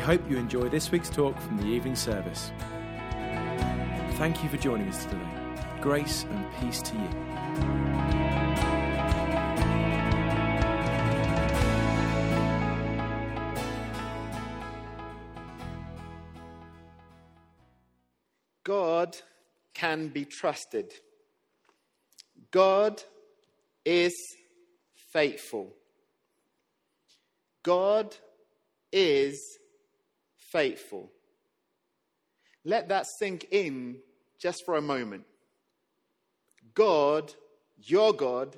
Hope 0.00 0.28
you 0.30 0.38
enjoy 0.38 0.68
this 0.68 0.90
week's 0.90 1.10
talk 1.10 1.38
from 1.38 1.58
the 1.58 1.66
evening 1.66 1.94
service. 1.94 2.50
Thank 4.14 4.42
you 4.42 4.48
for 4.48 4.56
joining 4.56 4.88
us 4.88 5.04
today. 5.04 5.18
Grace 5.80 6.24
and 6.30 6.46
peace 6.58 6.82
to 6.82 6.94
you. 6.96 7.08
God 18.64 19.16
can 19.74 20.08
be 20.08 20.24
trusted. 20.24 20.92
God 22.50 23.02
is 23.84 24.34
faithful. 25.12 25.72
God 27.62 28.16
is 28.90 29.59
faithful. 30.50 31.10
Let 32.64 32.88
that 32.88 33.06
sink 33.06 33.46
in 33.50 33.98
just 34.38 34.64
for 34.64 34.76
a 34.76 34.82
moment. 34.82 35.24
God, 36.74 37.32
your 37.78 38.12
God, 38.12 38.56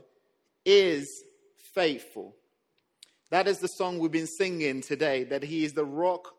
is 0.64 1.22
faithful. 1.56 2.34
That 3.30 3.48
is 3.48 3.58
the 3.58 3.69
song 3.69 3.98
we've 3.98 4.11
been 4.11 4.27
singing 4.27 4.80
today, 4.80 5.25
that 5.25 5.42
He 5.42 5.64
is 5.64 5.72
the 5.72 5.84
rock 5.84 6.34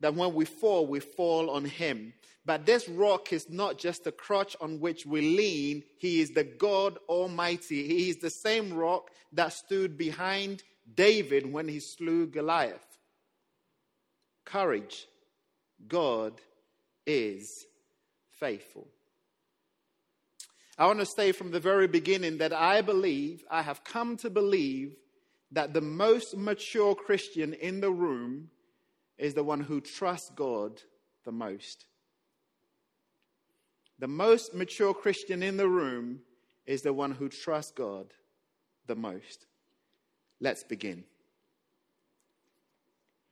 that 0.00 0.14
when 0.14 0.34
we 0.34 0.44
fall, 0.44 0.86
we 0.86 1.00
fall 1.00 1.50
on 1.50 1.64
Him. 1.64 2.14
But 2.46 2.66
this 2.66 2.88
rock 2.88 3.32
is 3.32 3.48
not 3.48 3.78
just 3.78 4.06
a 4.06 4.12
crutch 4.12 4.56
on 4.60 4.80
which 4.80 5.06
we 5.06 5.20
lean, 5.36 5.82
He 5.98 6.20
is 6.20 6.30
the 6.30 6.44
God 6.44 6.98
Almighty. 7.08 7.86
He 7.86 8.10
is 8.10 8.18
the 8.18 8.30
same 8.30 8.72
rock 8.72 9.10
that 9.32 9.52
stood 9.52 9.96
behind 9.96 10.62
David 10.94 11.50
when 11.50 11.68
he 11.68 11.80
slew 11.80 12.26
Goliath. 12.26 12.93
Courage. 14.44 15.06
God 15.88 16.40
is 17.06 17.66
faithful. 18.32 18.86
I 20.76 20.86
want 20.86 20.98
to 21.00 21.06
say 21.06 21.32
from 21.32 21.50
the 21.50 21.60
very 21.60 21.86
beginning 21.86 22.38
that 22.38 22.52
I 22.52 22.80
believe, 22.80 23.44
I 23.50 23.62
have 23.62 23.84
come 23.84 24.16
to 24.18 24.30
believe, 24.30 24.96
that 25.52 25.72
the 25.72 25.80
most 25.80 26.36
mature 26.36 26.94
Christian 26.94 27.54
in 27.54 27.80
the 27.80 27.90
room 27.90 28.50
is 29.18 29.34
the 29.34 29.44
one 29.44 29.60
who 29.60 29.80
trusts 29.80 30.30
God 30.34 30.82
the 31.24 31.32
most. 31.32 31.86
The 34.00 34.08
most 34.08 34.54
mature 34.54 34.92
Christian 34.92 35.42
in 35.42 35.56
the 35.56 35.68
room 35.68 36.20
is 36.66 36.82
the 36.82 36.92
one 36.92 37.12
who 37.12 37.28
trusts 37.28 37.72
God 37.72 38.06
the 38.86 38.96
most. 38.96 39.46
Let's 40.40 40.64
begin. 40.64 41.04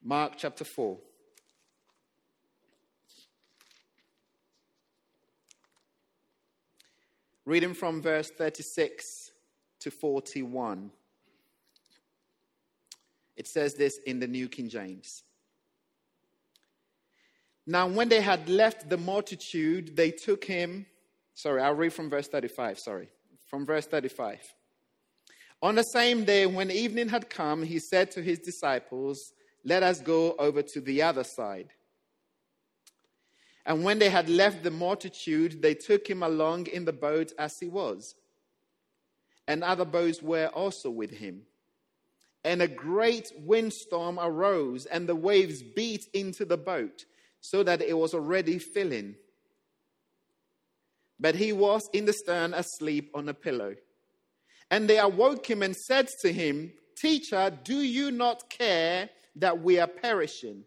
Mark 0.05 0.33
chapter 0.37 0.65
4. 0.65 0.99
Reading 7.45 7.75
from 7.75 8.03
verse 8.03 8.31
36 8.31 9.31
to 9.81 9.91
41. 9.91 10.91
It 13.37 13.47
says 13.47 13.75
this 13.75 13.99
in 14.07 14.19
the 14.19 14.27
New 14.27 14.49
King 14.49 14.69
James. 14.69 15.23
Now, 17.65 17.87
when 17.87 18.09
they 18.09 18.21
had 18.21 18.49
left 18.49 18.89
the 18.89 18.97
multitude, 18.97 19.95
they 19.97 20.11
took 20.11 20.45
him. 20.45 20.87
Sorry, 21.35 21.63
I'll 21.63 21.75
read 21.75 21.93
from 21.93 22.11
verse 22.11 22.27
35. 22.27 22.81
Sorry. 22.81 23.09
From 23.47 23.65
verse 23.65 23.87
35. 23.87 24.41
On 25.63 25.77
the 25.77 25.85
same 25.85 26.25
day, 26.25 26.47
when 26.47 26.73
evening 26.73 27.09
had 27.09 27.31
come, 27.31 27.63
he 27.63 27.79
said 27.79 28.11
to 28.13 28.23
his 28.23 28.41
disciples, 28.41 29.33
Let 29.65 29.83
us 29.83 30.01
go 30.01 30.35
over 30.39 30.63
to 30.63 30.81
the 30.81 31.03
other 31.03 31.25
side. 31.25 31.69
And 33.65 33.85
when 33.85 33.99
they 33.99 34.11
had 34.11 34.29
left 34.29 34.65
the 34.65 34.71
multitude, 34.71 35.63
they 35.63 35.75
took 35.75 36.09
him 36.09 36.23
along 36.23 36.67
in 36.67 36.85
the 36.85 36.93
boat 36.93 37.33
as 37.39 37.55
he 37.61 37.69
was. 37.69 38.15
And 39.47 39.63
other 39.63 39.85
boats 39.85 40.21
were 40.21 40.49
also 40.49 40.91
with 40.91 41.11
him. 41.11 41.43
And 42.45 42.61
a 42.61 42.67
great 42.67 43.31
windstorm 43.39 44.19
arose, 44.19 44.87
and 44.87 45.09
the 45.09 45.15
waves 45.15 45.63
beat 45.63 46.07
into 46.13 46.45
the 46.45 46.57
boat, 46.57 47.05
so 47.41 47.63
that 47.63 47.81
it 47.81 47.97
was 47.97 48.15
already 48.15 48.59
filling. 48.59 49.15
But 51.21 51.37
he 51.37 51.53
was 51.53 51.89
in 51.93 52.05
the 52.05 52.13
stern 52.13 52.53
asleep 52.53 53.11
on 53.15 53.29
a 53.29 53.35
pillow. 53.35 53.77
And 54.73 54.91
they 54.91 54.99
awoke 54.99 55.49
him 55.49 55.63
and 55.63 55.77
said 55.77 56.09
to 56.23 56.33
him, 56.33 56.73
Teacher, 56.97 57.57
do 57.63 57.77
you 57.77 58.11
not 58.11 58.51
care 58.51 59.09
that 59.37 59.63
we 59.63 59.79
are 59.79 59.87
perishing? 59.87 60.65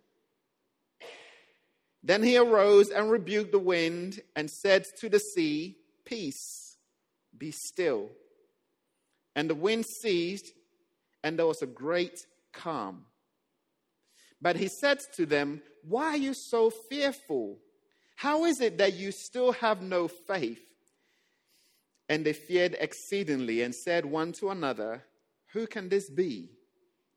Then 2.04 2.22
he 2.22 2.38
arose 2.38 2.90
and 2.90 3.10
rebuked 3.10 3.52
the 3.52 3.60
wind 3.60 4.22
and 4.36 4.50
said 4.50 4.86
to 5.00 5.10
the 5.10 5.20
sea, 5.20 5.78
Peace, 6.06 6.78
be 7.36 7.52
still. 7.52 8.10
And 9.36 9.50
the 9.50 9.56
wind 9.56 9.86
ceased, 9.86 10.52
and 11.24 11.38
there 11.38 11.48
was 11.48 11.64
a 11.64 11.68
great 11.68 12.28
calm. 12.54 13.06
But 14.40 14.56
he 14.58 14.68
said 14.68 15.00
to 15.16 15.26
them, 15.26 15.64
Why 15.82 16.10
are 16.10 16.18
you 16.18 16.36
so 16.36 16.70
fearful? 16.70 17.58
How 18.16 18.46
is 18.46 18.62
it 18.62 18.78
that 18.78 18.94
you 18.94 19.12
still 19.12 19.54
have 19.54 19.82
no 19.82 20.08
faith? 20.08 20.62
And 22.08 22.24
they 22.24 22.34
feared 22.34 22.78
exceedingly 22.80 23.64
and 23.64 23.74
said 23.74 24.06
one 24.06 24.32
to 24.34 24.52
another, 24.52 25.04
Who 25.54 25.66
can 25.66 25.90
this 25.90 26.10
be 26.10 26.52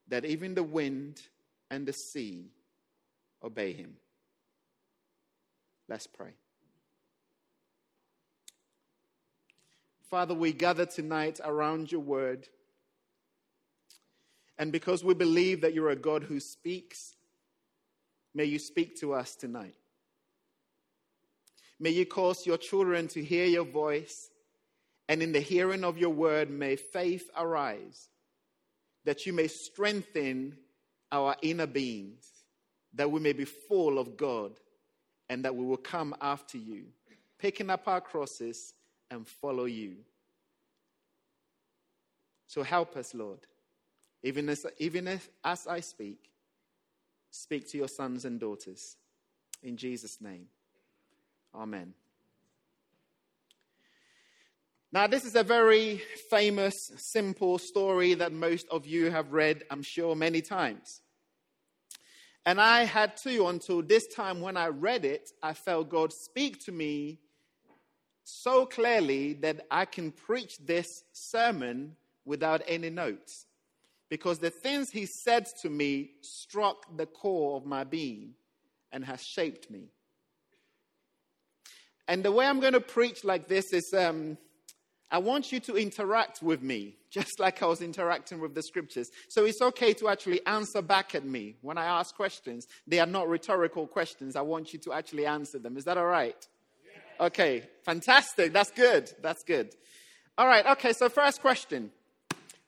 that 0.09 0.25
even 0.25 0.55
the 0.55 0.63
wind 0.63 1.21
and 1.71 1.87
the 1.87 1.93
sea 1.93 2.51
obey 3.43 3.73
him? 3.73 3.95
Let's 5.89 6.07
pray. 6.07 6.33
Father, 10.11 10.35
we 10.35 10.53
gather 10.53 10.87
tonight 10.87 11.41
around 11.45 11.93
your 11.93 12.01
word. 12.01 12.49
And 14.59 14.73
because 14.73 15.05
we 15.05 15.15
believe 15.15 15.61
that 15.61 15.75
you're 15.75 15.91
a 15.91 15.97
God 15.97 16.25
who 16.25 16.41
speaks, 16.41 17.15
may 18.35 18.45
you 18.45 18.59
speak 18.59 18.99
to 19.01 19.13
us 19.13 19.37
tonight. 19.37 19.75
May 21.79 21.91
you 21.91 22.07
cause 22.07 22.45
your 22.45 22.57
children 22.57 23.07
to 23.09 23.23
hear 23.23 23.45
your 23.45 23.65
voice, 23.65 24.31
and 25.09 25.23
in 25.23 25.33
the 25.33 25.41
hearing 25.41 25.85
of 25.85 25.97
your 25.97 26.11
word, 26.11 26.51
may 26.51 26.75
faith 26.75 27.31
arise, 27.37 28.09
that 29.05 29.27
you 29.27 29.33
may 29.33 29.47
strengthen 29.47 30.57
our 31.11 31.37
inner 31.43 31.67
beings, 31.67 32.27
that 32.95 33.11
we 33.11 33.21
may 33.21 33.33
be 33.33 33.45
full 33.45 33.99
of 33.99 34.17
God, 34.17 34.53
and 35.29 35.45
that 35.45 35.55
we 35.55 35.65
will 35.65 35.77
come 35.77 36.15
after 36.21 36.59
you, 36.59 36.85
picking 37.39 37.71
up 37.71 37.87
our 37.87 38.01
crosses 38.01 38.75
and 39.11 39.27
follow 39.27 39.65
you. 39.65 39.97
So 42.47 42.63
help 42.63 42.97
us, 42.97 43.15
Lord. 43.15 43.41
Even 44.23 44.49
as, 44.49 44.67
even 44.79 45.07
as, 45.07 45.29
as 45.45 45.67
I 45.67 45.81
speak, 45.81 46.31
speak 47.31 47.69
to 47.71 47.79
your 47.79 47.89
sons 47.89 48.25
and 48.25 48.41
daughters. 48.41 48.97
In 49.63 49.77
Jesus' 49.77 50.21
name. 50.21 50.47
Amen. 51.55 51.93
Now, 54.91 55.07
this 55.07 55.27
is 55.27 55.35
a 55.35 55.43
very 55.43 56.01
famous, 56.31 56.91
simple 56.97 57.59
story 57.59 58.15
that 58.15 58.33
most 58.33 58.67
of 58.71 58.87
you 58.87 59.11
have 59.11 59.33
read, 59.33 59.65
I'm 59.71 59.83
sure, 59.83 60.17
many 60.17 60.41
times. 60.41 61.03
And 62.47 62.59
I 62.59 62.85
had 62.85 63.19
to 63.19 63.49
until 63.49 63.83
this 63.83 64.07
time 64.07 64.41
when 64.41 64.57
I 64.57 64.69
read 64.69 65.05
it, 65.05 65.31
I 65.43 65.53
felt 65.53 65.91
God 65.91 66.15
speak 66.15 66.65
to 66.65 66.73
me 66.73 67.19
so 68.25 68.65
clearly 68.65 69.35
that 69.35 69.67
I 69.71 69.85
can 69.85 70.11
preach 70.11 70.57
this 70.57 71.05
sermon 71.13 71.97
without 72.25 72.63
any 72.67 72.89
notes. 72.89 73.45
Because 74.09 74.39
the 74.39 74.49
things 74.49 74.89
He 74.89 75.05
said 75.05 75.49
to 75.61 75.69
me 75.69 76.13
struck 76.23 76.97
the 76.97 77.05
core 77.05 77.59
of 77.59 77.67
my 77.67 77.85
being 77.85 78.33
and 78.91 79.05
has 79.05 79.23
shaped 79.23 79.71
me. 79.71 79.91
And 82.07 82.25
the 82.25 82.33
way 82.33 82.47
I'm 82.47 82.61
going 82.61 82.73
to 82.73 82.81
preach 82.81 83.23
like 83.23 83.49
this 83.49 83.75
is 83.75 83.93
um, 83.93 84.39
I 85.11 85.19
want 85.19 85.53
you 85.53 85.61
to 85.61 85.77
interact 85.77 86.43
with 86.43 86.63
me, 86.63 86.97
just 87.11 87.41
like 87.41 87.63
I 87.63 87.67
was 87.67 87.81
interacting 87.81 88.41
with 88.41 88.55
the 88.55 88.63
scriptures. 88.63 89.11
So 89.29 89.45
it's 89.45 89.63
okay 89.63 89.95
to 89.95 90.09
actually 90.09 90.45
answer 90.47 90.83
back 90.83 91.15
at 91.15 91.25
me 91.25 91.57
when 91.63 91.79
I 91.79 91.87
ask 91.87 92.15
questions. 92.15 92.67
They 92.87 93.01
are 93.01 93.07
not 93.07 93.29
rhetorical 93.29 93.87
questions. 93.87 94.37
I 94.37 94.43
want 94.43 94.73
you 94.73 94.79
to 94.81 94.93
actually 94.93 95.27
answer 95.27 95.59
them. 95.59 95.77
Is 95.77 95.85
that 95.85 95.97
all 95.97 96.07
right? 96.07 96.47
Okay, 97.21 97.65
fantastic. 97.85 98.53
That's 98.53 98.71
good. 98.71 99.11
That's 99.23 99.43
good. 99.43 99.75
All 100.37 100.47
right, 100.47 100.65
okay, 100.67 100.93
so 100.93 101.09
first 101.09 101.41
question 101.41 101.91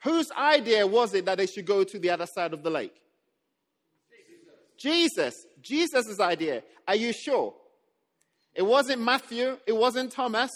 Whose 0.03 0.31
idea 0.33 0.87
was 0.87 1.15
it 1.15 1.27
that 1.27 1.39
they 1.39 1.47
should 1.47 1.67
go 1.67 1.85
to 1.85 1.99
the 1.99 2.11
other 2.11 2.27
side 2.27 2.53
of 2.53 2.63
the 2.63 2.71
lake? 2.71 2.95
Jesus. 4.79 5.11
Jesus' 5.21 5.47
Jesus's 5.61 6.21
idea. 6.21 6.63
Are 6.89 6.97
you 6.97 7.13
sure? 7.13 7.55
It 8.55 8.63
wasn't 8.63 9.03
Matthew, 9.03 9.59
it 9.67 9.77
wasn't 9.77 10.11
Thomas, 10.11 10.51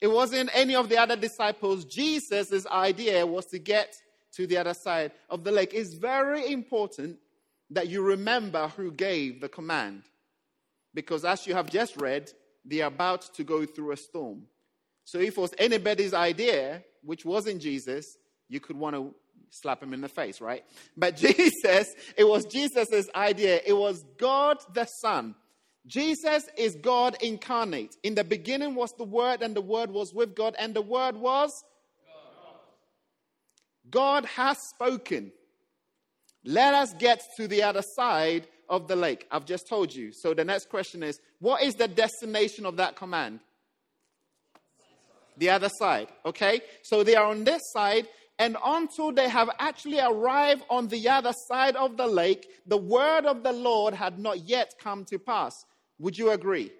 it 0.00 0.08
wasn't 0.08 0.50
any 0.54 0.74
of 0.74 0.88
the 0.88 0.96
other 0.96 1.16
disciples. 1.16 1.84
Jesus' 1.84 2.66
idea 2.66 3.26
was 3.26 3.46
to 3.46 3.58
get 3.58 3.94
to 4.32 4.46
the 4.46 4.56
other 4.56 4.74
side 4.74 5.12
of 5.28 5.44
the 5.44 5.50
lake. 5.50 5.72
It's 5.74 5.94
very 5.94 6.52
important 6.52 7.18
that 7.70 7.88
you 7.88 8.02
remember 8.02 8.68
who 8.68 8.92
gave 8.92 9.40
the 9.40 9.48
command. 9.48 10.02
Because 10.94 11.24
as 11.24 11.46
you 11.46 11.54
have 11.54 11.70
just 11.70 11.96
read, 11.96 12.30
they 12.64 12.80
are 12.80 12.88
about 12.88 13.34
to 13.34 13.44
go 13.44 13.64
through 13.64 13.92
a 13.92 13.96
storm. 13.96 14.42
So 15.04 15.18
if 15.18 15.36
it 15.36 15.40
was 15.40 15.54
anybody's 15.58 16.14
idea, 16.14 16.84
which 17.02 17.24
wasn't 17.24 17.60
Jesus, 17.60 18.16
you 18.48 18.60
could 18.60 18.76
want 18.76 18.94
to 18.94 19.14
slap 19.50 19.82
him 19.82 19.94
in 19.94 20.00
the 20.00 20.08
face, 20.08 20.40
right? 20.40 20.64
But 20.96 21.16
Jesus, 21.24 21.94
it 22.16 22.26
was 22.26 22.44
Jesus' 22.44 23.08
idea. 23.14 23.60
It 23.64 23.76
was 23.76 24.04
God 24.18 24.58
the 24.72 24.84
Son. 24.84 25.34
Jesus 25.86 26.48
is 26.56 26.76
God 26.76 27.16
incarnate. 27.22 27.96
In 28.02 28.14
the 28.14 28.24
beginning 28.24 28.74
was 28.74 28.92
the 28.92 29.04
Word, 29.04 29.42
and 29.42 29.54
the 29.54 29.60
Word 29.60 29.90
was 29.90 30.12
with 30.12 30.34
God, 30.34 30.54
and 30.58 30.74
the 30.74 30.82
Word 30.82 31.16
was 31.16 31.64
God 33.90 34.24
has 34.26 34.58
spoken. 34.58 35.32
Let 36.44 36.74
us 36.74 36.94
get 36.94 37.22
to 37.36 37.48
the 37.48 37.62
other 37.62 37.82
side 37.82 38.46
of 38.68 38.88
the 38.88 38.96
lake. 38.96 39.26
I've 39.30 39.46
just 39.46 39.68
told 39.68 39.94
you. 39.94 40.12
So 40.12 40.34
the 40.34 40.44
next 40.44 40.68
question 40.68 41.02
is 41.02 41.20
what 41.40 41.62
is 41.62 41.74
the 41.74 41.88
destination 41.88 42.66
of 42.66 42.76
that 42.76 42.96
command? 42.96 43.40
The 45.36 45.50
other 45.50 45.68
side. 45.68 46.08
Okay? 46.24 46.60
So 46.82 47.02
they 47.02 47.14
are 47.14 47.26
on 47.26 47.44
this 47.44 47.70
side, 47.72 48.08
and 48.38 48.56
until 48.64 49.12
they 49.12 49.28
have 49.28 49.50
actually 49.58 49.98
arrived 49.98 50.62
on 50.70 50.88
the 50.88 51.08
other 51.08 51.32
side 51.32 51.74
of 51.76 51.96
the 51.96 52.06
lake, 52.06 52.48
the 52.66 52.76
word 52.76 53.26
of 53.26 53.42
the 53.42 53.52
Lord 53.52 53.94
had 53.94 54.18
not 54.18 54.48
yet 54.48 54.74
come 54.78 55.04
to 55.06 55.18
pass. 55.18 55.64
Would 55.98 56.16
you 56.16 56.30
agree? 56.30 56.70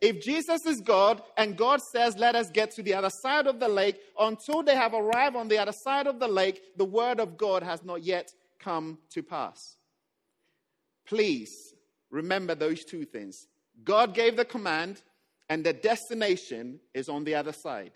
If 0.00 0.22
Jesus 0.22 0.64
is 0.64 0.80
God 0.80 1.22
and 1.36 1.56
God 1.56 1.82
says, 1.82 2.16
let 2.16 2.36
us 2.36 2.50
get 2.50 2.70
to 2.72 2.82
the 2.82 2.94
other 2.94 3.10
side 3.10 3.46
of 3.46 3.60
the 3.60 3.68
lake, 3.68 4.00
until 4.18 4.62
they 4.62 4.76
have 4.76 4.94
arrived 4.94 5.36
on 5.36 5.48
the 5.48 5.58
other 5.58 5.72
side 5.72 6.06
of 6.06 6.20
the 6.20 6.28
lake, 6.28 6.62
the 6.76 6.84
word 6.84 7.20
of 7.20 7.36
God 7.36 7.62
has 7.62 7.84
not 7.84 8.02
yet 8.02 8.32
come 8.58 8.98
to 9.10 9.22
pass. 9.22 9.76
Please 11.04 11.74
remember 12.10 12.54
those 12.54 12.84
two 12.84 13.04
things. 13.04 13.48
God 13.84 14.14
gave 14.14 14.36
the 14.36 14.44
command, 14.44 15.02
and 15.48 15.64
the 15.64 15.72
destination 15.72 16.80
is 16.94 17.08
on 17.08 17.24
the 17.24 17.34
other 17.34 17.52
side. 17.52 17.92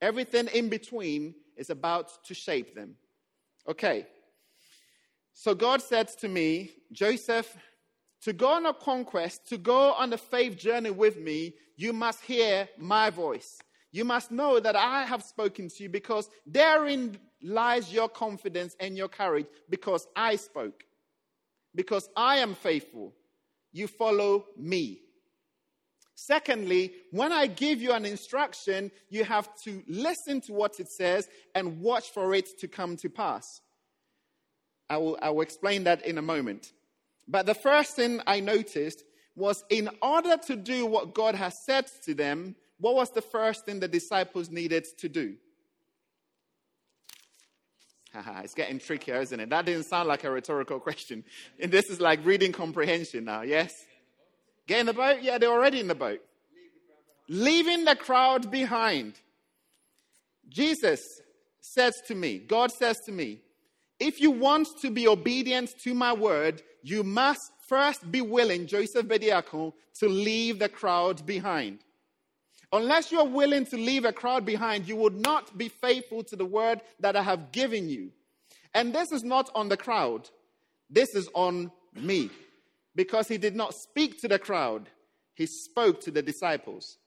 Everything 0.00 0.48
in 0.48 0.68
between 0.68 1.34
is 1.58 1.70
about 1.70 2.24
to 2.24 2.34
shape 2.34 2.74
them. 2.74 2.94
Okay. 3.68 4.06
So 5.32 5.54
God 5.54 5.82
said 5.82 6.08
to 6.18 6.28
me, 6.28 6.70
Joseph, 6.90 7.56
to 8.22 8.32
go 8.32 8.48
on 8.48 8.66
a 8.66 8.74
conquest, 8.74 9.46
to 9.48 9.58
go 9.58 9.92
on 9.92 10.12
a 10.12 10.18
faith 10.18 10.56
journey 10.56 10.90
with 10.90 11.18
me, 11.18 11.54
you 11.76 11.92
must 11.92 12.22
hear 12.22 12.68
my 12.76 13.10
voice. 13.10 13.58
You 13.92 14.04
must 14.04 14.30
know 14.30 14.58
that 14.60 14.76
I 14.76 15.04
have 15.04 15.22
spoken 15.22 15.68
to 15.68 15.82
you 15.84 15.88
because 15.88 16.28
therein 16.46 17.18
lies 17.42 17.92
your 17.92 18.08
confidence 18.08 18.76
and 18.80 18.96
your 18.96 19.08
courage 19.08 19.46
because 19.70 20.06
I 20.16 20.36
spoke. 20.36 20.84
Because 21.74 22.08
I 22.16 22.38
am 22.38 22.54
faithful. 22.54 23.14
You 23.72 23.86
follow 23.86 24.46
me. 24.56 25.02
Secondly, 26.20 26.94
when 27.12 27.30
I 27.30 27.46
give 27.46 27.80
you 27.80 27.92
an 27.92 28.04
instruction, 28.04 28.90
you 29.08 29.22
have 29.22 29.48
to 29.62 29.84
listen 29.86 30.40
to 30.42 30.52
what 30.52 30.80
it 30.80 30.88
says 30.88 31.28
and 31.54 31.80
watch 31.80 32.10
for 32.10 32.34
it 32.34 32.58
to 32.58 32.66
come 32.66 32.96
to 32.96 33.08
pass. 33.08 33.60
I 34.90 34.96
will, 34.96 35.16
I 35.22 35.30
will 35.30 35.42
explain 35.42 35.84
that 35.84 36.04
in 36.04 36.18
a 36.18 36.22
moment. 36.22 36.72
But 37.28 37.46
the 37.46 37.54
first 37.54 37.94
thing 37.94 38.20
I 38.26 38.40
noticed 38.40 39.04
was 39.36 39.62
in 39.70 39.88
order 40.02 40.36
to 40.48 40.56
do 40.56 40.86
what 40.86 41.14
God 41.14 41.36
has 41.36 41.64
said 41.64 41.86
to 42.06 42.14
them, 42.14 42.56
what 42.80 42.96
was 42.96 43.10
the 43.10 43.22
first 43.22 43.64
thing 43.64 43.78
the 43.78 43.86
disciples 43.86 44.50
needed 44.50 44.86
to 44.98 45.08
do? 45.08 45.36
it's 48.42 48.54
getting 48.54 48.80
trickier, 48.80 49.20
isn't 49.20 49.38
it? 49.38 49.50
That 49.50 49.66
didn't 49.66 49.84
sound 49.84 50.08
like 50.08 50.24
a 50.24 50.32
rhetorical 50.32 50.80
question. 50.88 51.22
And 51.60 51.70
this 51.70 51.88
is 51.90 52.00
like 52.00 52.18
reading 52.24 52.50
comprehension 52.50 53.24
now, 53.24 53.42
yes? 53.42 53.84
Get 54.68 54.80
in 54.80 54.86
the 54.86 54.92
boat? 54.92 55.22
Yeah, 55.22 55.38
they're 55.38 55.50
already 55.50 55.80
in 55.80 55.88
the 55.88 55.94
boat. 55.94 56.20
Leaving 57.28 57.84
the 57.84 57.96
crowd 57.96 58.50
behind. 58.50 59.14
Jesus 60.48 61.20
says 61.60 62.00
to 62.06 62.14
me, 62.14 62.38
God 62.38 62.70
says 62.70 63.00
to 63.06 63.12
me, 63.12 63.40
if 63.98 64.20
you 64.20 64.30
want 64.30 64.68
to 64.82 64.90
be 64.90 65.08
obedient 65.08 65.76
to 65.80 65.94
my 65.94 66.12
word, 66.12 66.62
you 66.82 67.02
must 67.02 67.50
first 67.66 68.10
be 68.12 68.20
willing, 68.20 68.66
Joseph 68.66 69.06
Bediako, 69.06 69.72
to 69.98 70.08
leave 70.08 70.58
the 70.58 70.68
crowd 70.68 71.26
behind. 71.26 71.80
Unless 72.70 73.10
you're 73.10 73.24
willing 73.24 73.64
to 73.66 73.76
leave 73.76 74.04
a 74.04 74.12
crowd 74.12 74.44
behind, 74.44 74.86
you 74.86 74.96
would 74.96 75.18
not 75.18 75.56
be 75.56 75.68
faithful 75.68 76.22
to 76.24 76.36
the 76.36 76.44
word 76.44 76.82
that 77.00 77.16
I 77.16 77.22
have 77.22 77.52
given 77.52 77.88
you. 77.88 78.10
And 78.74 78.94
this 78.94 79.12
is 79.12 79.24
not 79.24 79.50
on 79.54 79.68
the 79.70 79.76
crowd, 79.78 80.28
this 80.90 81.14
is 81.14 81.28
on 81.34 81.72
me. 81.94 82.30
Because 82.98 83.28
he 83.28 83.38
did 83.38 83.54
not 83.54 83.74
speak 83.74 84.20
to 84.22 84.26
the 84.26 84.40
crowd, 84.40 84.88
he 85.32 85.46
spoke 85.46 86.00
to 86.00 86.10
the 86.10 86.20
disciples. 86.20 86.98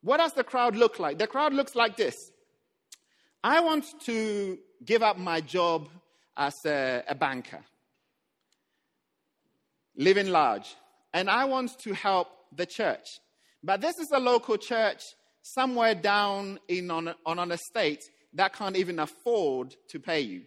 What 0.00 0.18
does 0.18 0.32
the 0.32 0.44
crowd 0.44 0.76
look 0.76 1.00
like? 1.00 1.18
The 1.18 1.26
crowd 1.26 1.52
looks 1.52 1.74
like 1.74 1.96
this 1.96 2.30
I 3.42 3.58
want 3.58 3.84
to 4.02 4.58
give 4.84 5.02
up 5.02 5.18
my 5.18 5.40
job 5.40 5.88
as 6.36 6.54
a, 6.64 7.02
a 7.08 7.16
banker, 7.16 7.64
living 9.96 10.28
large, 10.28 10.76
and 11.12 11.28
I 11.28 11.46
want 11.46 11.80
to 11.80 11.94
help 11.94 12.28
the 12.54 12.64
church. 12.64 13.18
But 13.60 13.80
this 13.80 13.98
is 13.98 14.12
a 14.12 14.20
local 14.20 14.56
church 14.56 15.02
somewhere 15.42 15.96
down 15.96 16.60
in 16.68 16.92
on, 16.92 17.12
on 17.26 17.40
an 17.40 17.50
estate 17.50 18.08
that 18.34 18.52
can't 18.52 18.76
even 18.76 19.00
afford 19.00 19.74
to 19.88 19.98
pay 19.98 20.20
you. 20.20 20.42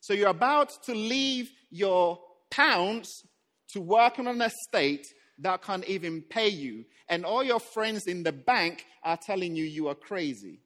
So 0.00 0.12
you're 0.12 0.28
about 0.28 0.82
to 0.86 0.92
leave 0.92 1.52
your 1.70 2.18
pounds 2.50 3.24
to 3.72 3.80
work 3.80 4.18
on 4.18 4.26
an 4.26 4.40
estate 4.40 5.06
that 5.38 5.62
can't 5.62 5.84
even 5.84 6.22
pay 6.22 6.48
you. 6.48 6.84
And 7.08 7.24
all 7.24 7.44
your 7.44 7.60
friends 7.60 8.06
in 8.06 8.22
the 8.22 8.32
bank 8.32 8.84
are 9.02 9.16
telling 9.16 9.54
you 9.54 9.64
you 9.64 9.88
are 9.88 9.94
crazy. 9.94 10.60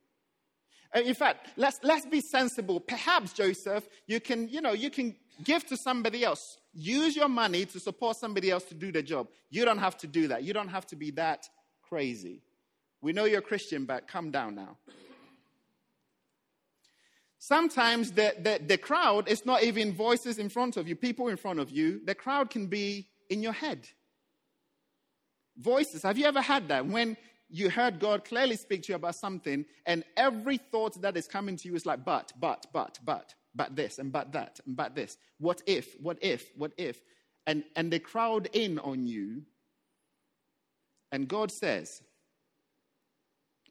Uh, 0.94 1.00
in 1.00 1.14
fact, 1.14 1.48
let's, 1.56 1.78
let's 1.82 2.06
be 2.06 2.20
sensible. 2.20 2.80
Perhaps, 2.80 3.32
Joseph, 3.32 3.88
you 4.06 4.20
can, 4.20 4.48
you 4.48 4.60
know, 4.60 4.72
you 4.72 4.90
can 4.90 5.14
give 5.44 5.66
to 5.66 5.76
somebody 5.76 6.24
else. 6.24 6.58
Use 6.74 7.16
your 7.16 7.28
money 7.28 7.64
to 7.66 7.80
support 7.80 8.16
somebody 8.16 8.50
else 8.50 8.64
to 8.64 8.74
do 8.74 8.92
the 8.92 9.02
job. 9.02 9.28
You 9.50 9.64
don't 9.64 9.78
have 9.78 9.96
to 9.98 10.06
do 10.06 10.28
that. 10.28 10.42
You 10.42 10.52
don't 10.52 10.68
have 10.68 10.86
to 10.88 10.96
be 10.96 11.10
that 11.12 11.48
crazy. 11.82 12.42
We 13.00 13.12
know 13.12 13.24
you're 13.24 13.40
a 13.40 13.42
Christian, 13.42 13.84
but 13.84 14.06
come 14.06 14.30
down 14.30 14.54
now. 14.54 14.78
Sometimes 17.44 18.12
the, 18.12 18.36
the, 18.38 18.60
the 18.64 18.78
crowd 18.78 19.26
is 19.26 19.44
not 19.44 19.64
even 19.64 19.92
voices 19.92 20.38
in 20.38 20.48
front 20.48 20.76
of 20.76 20.86
you, 20.86 20.94
people 20.94 21.26
in 21.26 21.36
front 21.36 21.58
of 21.58 21.72
you. 21.72 22.00
The 22.04 22.14
crowd 22.14 22.50
can 22.50 22.68
be 22.68 23.08
in 23.30 23.42
your 23.42 23.52
head. 23.52 23.88
Voices. 25.58 26.04
Have 26.04 26.16
you 26.16 26.26
ever 26.26 26.40
had 26.40 26.68
that? 26.68 26.86
When 26.86 27.16
you 27.50 27.68
heard 27.68 27.98
God 27.98 28.24
clearly 28.24 28.54
speak 28.54 28.84
to 28.84 28.92
you 28.92 28.94
about 28.94 29.16
something, 29.16 29.64
and 29.86 30.04
every 30.16 30.56
thought 30.56 31.02
that 31.02 31.16
is 31.16 31.26
coming 31.26 31.56
to 31.56 31.66
you 31.66 31.74
is 31.74 31.84
like, 31.84 32.04
but, 32.04 32.32
but, 32.38 32.66
but, 32.72 33.00
but, 33.04 33.34
but 33.56 33.74
this, 33.74 33.98
and 33.98 34.12
but 34.12 34.30
that, 34.34 34.60
and 34.64 34.76
but 34.76 34.94
this. 34.94 35.16
What 35.38 35.62
if, 35.66 36.00
what 36.00 36.18
if, 36.22 36.48
what 36.56 36.70
if? 36.76 37.00
And, 37.48 37.64
and 37.74 37.92
they 37.92 37.98
crowd 37.98 38.50
in 38.52 38.78
on 38.78 39.04
you. 39.04 39.42
And 41.10 41.26
God 41.26 41.50
says, 41.50 42.02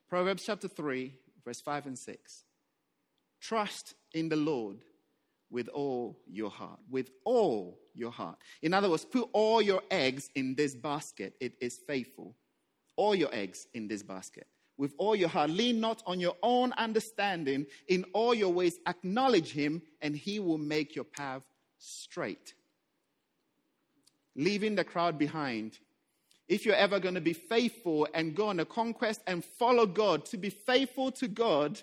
Proverbs 0.10 0.44
chapter 0.46 0.68
3, 0.68 1.14
verse 1.46 1.62
5 1.62 1.86
and 1.86 1.98
6 1.98 2.44
Trust 3.42 3.96
in 4.14 4.30
the 4.30 4.36
Lord 4.36 4.78
with 5.50 5.68
all 5.70 6.18
your 6.28 6.50
heart. 6.50 6.80
With 6.90 7.10
all 7.26 7.80
your 7.94 8.12
heart. 8.12 8.38
In 8.62 8.74
other 8.74 8.90
words, 8.90 9.04
put 9.04 9.28
all 9.34 9.62
your 9.62 9.82
eggs 9.92 10.30
in 10.36 10.56
this 10.56 10.76
basket. 10.76 11.34
It 11.42 11.56
is 11.60 11.80
faithful 11.88 12.36
all 12.96 13.16
your 13.16 13.34
eggs 13.34 13.68
in 13.74 13.88
this 13.88 14.04
basket. 14.04 14.48
With 14.78 14.94
all 14.98 15.16
your 15.16 15.30
heart, 15.30 15.50
lean 15.50 15.80
not 15.80 16.04
on 16.06 16.20
your 16.20 16.36
own 16.44 16.72
understanding. 16.74 17.66
In 17.88 18.06
all 18.14 18.34
your 18.34 18.54
ways, 18.54 18.80
acknowledge 18.88 19.52
him, 19.52 19.82
and 20.02 20.16
he 20.16 20.40
will 20.40 20.58
make 20.58 20.96
your 20.96 21.06
path 21.06 21.44
straight. 21.78 22.54
Leaving 24.36 24.76
the 24.76 24.84
crowd 24.84 25.18
behind 25.18 25.80
if 26.48 26.66
you're 26.66 26.76
ever 26.76 27.00
going 27.00 27.16
to 27.16 27.22
be 27.22 27.34
faithful 27.34 28.08
and 28.14 28.36
go 28.36 28.50
on 28.50 28.60
a 28.60 28.66
conquest 28.66 29.22
and 29.26 29.44
follow 29.44 29.86
God, 29.86 30.26
to 30.26 30.38
be 30.38 30.50
faithful 30.50 31.10
to 31.14 31.28
God, 31.28 31.82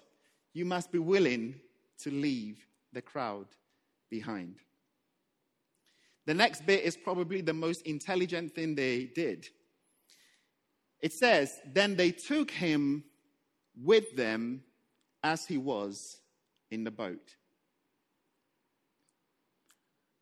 you 0.53 0.65
must 0.65 0.91
be 0.91 0.99
willing 0.99 1.55
to 2.01 2.11
leave 2.11 2.67
the 2.93 3.03
crowd 3.03 3.47
behind. 4.11 4.57
The 6.27 6.35
next 6.35 6.67
bit 6.67 6.85
is 6.85 6.97
probably 6.97 7.41
the 7.41 7.55
most 7.55 7.83
intelligent 7.83 8.55
thing 8.55 8.75
they 8.75 9.05
did. 9.05 9.49
It 11.01 11.13
says, 11.13 11.59
Then 11.73 11.97
they 11.97 12.11
took 12.11 12.51
him 12.51 13.05
with 13.83 14.15
them 14.17 14.63
as 15.23 15.47
he 15.47 15.57
was 15.57 16.21
in 16.71 16.85
the 16.85 16.91
boat. 16.91 17.35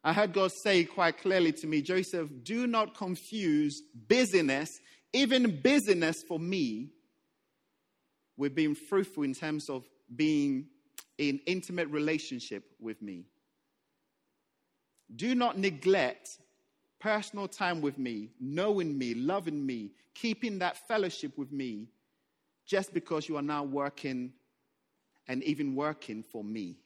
I 0.04 0.12
heard 0.12 0.32
God 0.32 0.52
say 0.52 0.84
quite 0.84 1.18
clearly 1.18 1.50
to 1.52 1.66
me, 1.66 1.82
Joseph, 1.82 2.28
do 2.44 2.68
not 2.68 2.94
confuse 2.96 3.82
busyness, 4.06 4.80
even 5.12 5.60
busyness 5.60 6.22
for 6.22 6.38
me, 6.38 6.90
with 8.36 8.54
being 8.54 8.74
fruitful 8.74 9.22
in 9.22 9.34
terms 9.34 9.68
of 9.68 9.88
being 10.14 10.66
in 11.18 11.40
intimate 11.46 11.88
relationship 11.88 12.64
with 12.80 13.00
me. 13.00 13.24
Do 15.14 15.34
not 15.34 15.58
neglect 15.58 16.38
personal 16.98 17.48
time 17.48 17.80
with 17.80 17.98
me, 17.98 18.30
knowing 18.40 18.96
me, 18.98 19.14
loving 19.14 19.64
me, 19.64 19.92
keeping 20.14 20.58
that 20.58 20.76
fellowship 20.88 21.38
with 21.38 21.52
me, 21.52 21.88
just 22.66 22.92
because 22.92 23.28
you 23.28 23.36
are 23.36 23.42
now 23.42 23.62
working 23.62 24.32
and 25.28 25.42
even 25.44 25.74
working 25.74 26.22
for 26.22 26.42
me. 26.42 26.76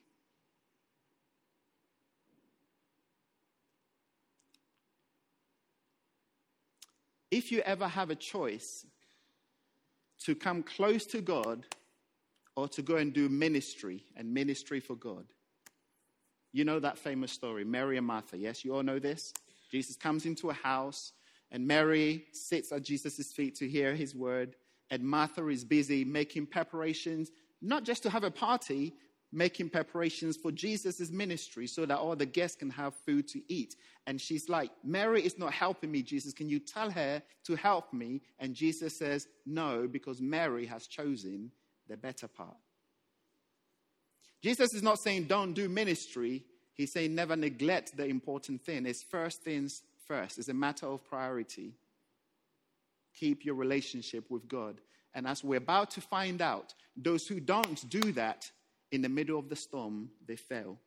if 7.30 7.52
you 7.52 7.60
ever 7.60 7.86
have 7.86 8.10
a 8.10 8.14
choice 8.14 8.86
to 10.20 10.34
come 10.34 10.62
close 10.62 11.06
to 11.06 11.20
God 11.20 11.64
or 12.56 12.68
to 12.68 12.82
go 12.82 12.96
and 12.96 13.12
do 13.12 13.28
ministry 13.28 14.04
and 14.16 14.32
ministry 14.32 14.80
for 14.80 14.94
God, 14.94 15.24
you 16.52 16.64
know 16.64 16.80
that 16.80 16.98
famous 16.98 17.32
story, 17.32 17.64
Mary 17.64 17.96
and 17.96 18.06
Martha. 18.06 18.36
Yes, 18.36 18.64
you 18.64 18.74
all 18.74 18.82
know 18.82 18.98
this. 18.98 19.32
Jesus 19.70 19.96
comes 19.96 20.26
into 20.26 20.50
a 20.50 20.54
house, 20.54 21.12
and 21.52 21.66
Mary 21.66 22.24
sits 22.32 22.72
at 22.72 22.82
Jesus' 22.82 23.32
feet 23.32 23.54
to 23.56 23.68
hear 23.68 23.94
his 23.94 24.14
word, 24.14 24.56
and 24.90 25.02
Martha 25.02 25.46
is 25.46 25.64
busy 25.64 26.04
making 26.04 26.46
preparations, 26.46 27.30
not 27.62 27.84
just 27.84 28.02
to 28.02 28.10
have 28.10 28.24
a 28.24 28.30
party, 28.30 28.94
making 29.32 29.70
preparations 29.70 30.36
for 30.36 30.50
Jesus' 30.50 31.10
ministry 31.10 31.66
so 31.66 31.86
that 31.86 31.98
all 31.98 32.16
the 32.16 32.26
guests 32.26 32.56
can 32.56 32.70
have 32.70 32.94
food 33.06 33.28
to 33.28 33.40
eat. 33.48 33.76
And 34.06 34.20
she's 34.20 34.48
like, 34.48 34.70
Mary 34.84 35.22
is 35.24 35.38
not 35.38 35.52
helping 35.52 35.90
me, 35.90 36.02
Jesus. 36.02 36.32
Can 36.32 36.48
you 36.48 36.58
tell 36.58 36.90
her 36.90 37.22
to 37.44 37.54
help 37.56 37.92
me? 37.92 38.22
And 38.38 38.54
Jesus 38.54 38.98
says, 38.98 39.28
No, 39.46 39.86
because 39.86 40.20
Mary 40.20 40.66
has 40.66 40.86
chosen 40.86 41.52
the 41.88 41.96
better 41.96 42.28
part. 42.28 42.56
Jesus 44.42 44.74
is 44.74 44.82
not 44.82 44.98
saying 44.98 45.24
don't 45.24 45.52
do 45.52 45.68
ministry. 45.68 46.44
He's 46.74 46.92
saying 46.92 47.14
never 47.14 47.36
neglect 47.36 47.96
the 47.96 48.06
important 48.06 48.62
thing. 48.62 48.86
It's 48.86 49.02
first 49.02 49.42
things 49.42 49.82
first. 50.06 50.38
It's 50.38 50.48
a 50.48 50.54
matter 50.54 50.86
of 50.86 51.04
priority. 51.04 51.74
Keep 53.14 53.44
your 53.44 53.54
relationship 53.54 54.30
with 54.30 54.48
God. 54.48 54.80
And 55.12 55.26
as 55.26 55.44
we're 55.44 55.58
about 55.58 55.90
to 55.92 56.00
find 56.00 56.40
out, 56.40 56.74
those 56.96 57.26
who 57.26 57.40
don't 57.40 57.88
do 57.90 58.12
that 58.12 58.50
in 58.92 59.02
the 59.02 59.08
middle 59.08 59.38
of 59.38 59.48
the 59.48 59.56
storm, 59.56 60.10
they 60.26 60.36
fail. 60.36 60.78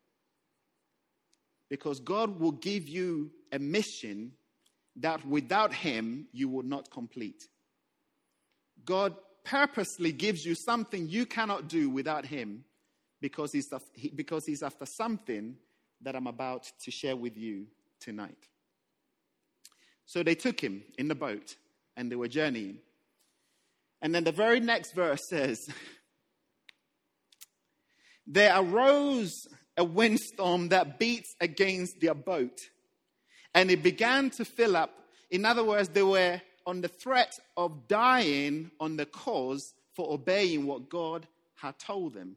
Because 1.70 2.00
God 2.00 2.40
will 2.40 2.52
give 2.52 2.88
you 2.88 3.32
a 3.52 3.60
mission 3.60 4.34
that 4.98 5.26
without 5.26 5.74
Him 5.74 6.28
you 6.32 6.50
will 6.50 6.64
not 6.64 6.92
complete. 6.92 7.48
God 8.86 9.16
purposely 9.44 10.12
gives 10.12 10.46
you 10.46 10.56
something 10.56 11.10
you 11.10 11.26
cannot 11.26 11.68
do 11.68 11.90
without 11.90 12.26
Him 12.26 12.66
because 13.22 13.52
He's, 13.52 13.74
because 14.16 14.46
he's 14.46 14.62
after 14.62 14.86
something 14.86 15.56
that 16.02 16.16
I'm 16.16 16.28
about 16.28 16.72
to 16.82 16.92
share 16.92 17.16
with 17.16 17.38
you 17.38 17.68
tonight. 18.00 18.50
So 20.06 20.24
they 20.24 20.36
took 20.36 20.60
him 20.60 20.84
in 20.98 21.08
the 21.08 21.16
boat 21.16 21.56
and 21.96 22.12
they 22.12 22.16
were 22.16 22.28
journeying. 22.28 22.80
And 24.02 24.14
then 24.14 24.26
the 24.26 24.32
very 24.32 24.60
next 24.60 24.94
verse 24.94 25.28
says, 25.28 25.70
there 28.26 28.54
arose 28.56 29.48
a 29.78 29.84
windstorm 29.84 30.70
that 30.70 31.00
beats 31.00 31.36
against 31.42 32.00
their 32.00 32.14
boat, 32.14 32.60
and 33.54 33.72
it 33.72 33.84
began 33.84 34.30
to 34.32 34.46
fill 34.46 34.76
up. 34.76 34.92
In 35.32 35.46
other 35.46 35.64
words, 35.64 35.90
they 35.90 36.04
were 36.04 36.42
on 36.66 36.82
the 36.82 36.88
threat 36.88 37.38
of 37.58 37.88
dying 37.88 38.72
on 38.80 38.96
the 38.98 39.06
cause 39.06 39.74
for 39.94 40.14
obeying 40.14 40.66
what 40.66 40.90
God 40.90 41.28
had 41.56 41.78
told 41.80 42.14
them. 42.14 42.36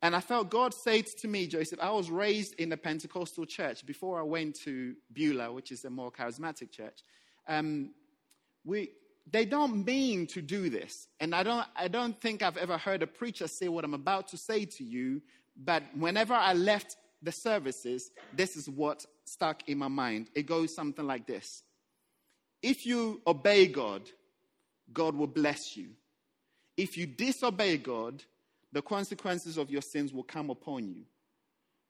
And 0.00 0.14
I 0.14 0.20
felt 0.20 0.48
God 0.48 0.72
said 0.74 1.06
to 1.18 1.28
me, 1.28 1.48
Joseph, 1.48 1.80
I 1.82 1.90
was 1.90 2.08
raised 2.08 2.54
in 2.54 2.70
a 2.72 2.76
Pentecostal 2.76 3.46
church 3.46 3.84
before 3.84 4.20
I 4.20 4.22
went 4.22 4.54
to 4.60 4.94
Beulah, 5.12 5.52
which 5.52 5.72
is 5.72 5.84
a 5.84 5.90
more 5.90 6.12
charismatic 6.12 6.70
church. 6.70 7.00
Um, 7.48 7.90
we, 8.64 8.92
they 9.30 9.44
don't 9.44 9.84
mean 9.84 10.26
to 10.28 10.42
do 10.42 10.70
this. 10.70 11.08
And 11.20 11.34
I 11.34 11.42
don't, 11.42 11.66
I 11.76 11.88
don't 11.88 12.18
think 12.20 12.42
I've 12.42 12.56
ever 12.56 12.78
heard 12.78 13.02
a 13.02 13.06
preacher 13.06 13.46
say 13.46 13.68
what 13.68 13.84
I'm 13.84 13.94
about 13.94 14.28
to 14.28 14.36
say 14.36 14.64
to 14.64 14.84
you, 14.84 15.20
but 15.56 15.82
whenever 15.96 16.34
I 16.34 16.52
left 16.54 16.96
the 17.22 17.32
services, 17.32 18.10
this 18.34 18.56
is 18.56 18.68
what 18.68 19.04
stuck 19.24 19.68
in 19.68 19.78
my 19.78 19.88
mind. 19.88 20.30
It 20.34 20.46
goes 20.46 20.74
something 20.74 21.06
like 21.06 21.26
this 21.26 21.62
If 22.62 22.86
you 22.86 23.20
obey 23.26 23.66
God, 23.66 24.02
God 24.92 25.14
will 25.14 25.26
bless 25.26 25.76
you. 25.76 25.90
If 26.76 26.96
you 26.96 27.06
disobey 27.06 27.78
God, 27.78 28.22
the 28.72 28.82
consequences 28.82 29.58
of 29.58 29.70
your 29.70 29.82
sins 29.82 30.12
will 30.12 30.22
come 30.22 30.50
upon 30.50 30.88
you. 30.88 31.02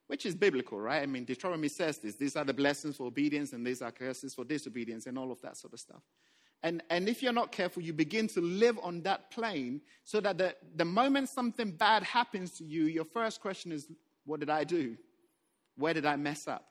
Which 0.06 0.24
is 0.24 0.34
biblical, 0.34 0.80
right? 0.80 1.02
I 1.02 1.06
mean, 1.06 1.24
Deuteronomy 1.24 1.68
says 1.68 1.98
this. 1.98 2.16
These 2.16 2.34
are 2.36 2.44
the 2.44 2.54
blessings 2.54 2.96
for 2.96 3.06
obedience, 3.06 3.52
and 3.52 3.66
these 3.66 3.82
are 3.82 3.92
curses 3.92 4.32
for 4.32 4.44
disobedience, 4.44 5.04
and 5.06 5.18
all 5.18 5.30
of 5.30 5.42
that 5.42 5.58
sort 5.58 5.74
of 5.74 5.80
stuff. 5.80 6.00
And, 6.62 6.82
and 6.90 7.08
if 7.08 7.22
you're 7.22 7.32
not 7.32 7.52
careful, 7.52 7.82
you 7.82 7.92
begin 7.92 8.26
to 8.28 8.40
live 8.40 8.78
on 8.82 9.02
that 9.02 9.30
plane 9.30 9.80
so 10.04 10.20
that 10.20 10.38
the, 10.38 10.56
the 10.74 10.84
moment 10.84 11.28
something 11.28 11.70
bad 11.70 12.02
happens 12.02 12.52
to 12.58 12.64
you, 12.64 12.84
your 12.84 13.04
first 13.04 13.40
question 13.40 13.70
is, 13.70 13.86
What 14.24 14.40
did 14.40 14.50
I 14.50 14.64
do? 14.64 14.96
Where 15.76 15.94
did 15.94 16.04
I 16.04 16.16
mess 16.16 16.48
up? 16.48 16.64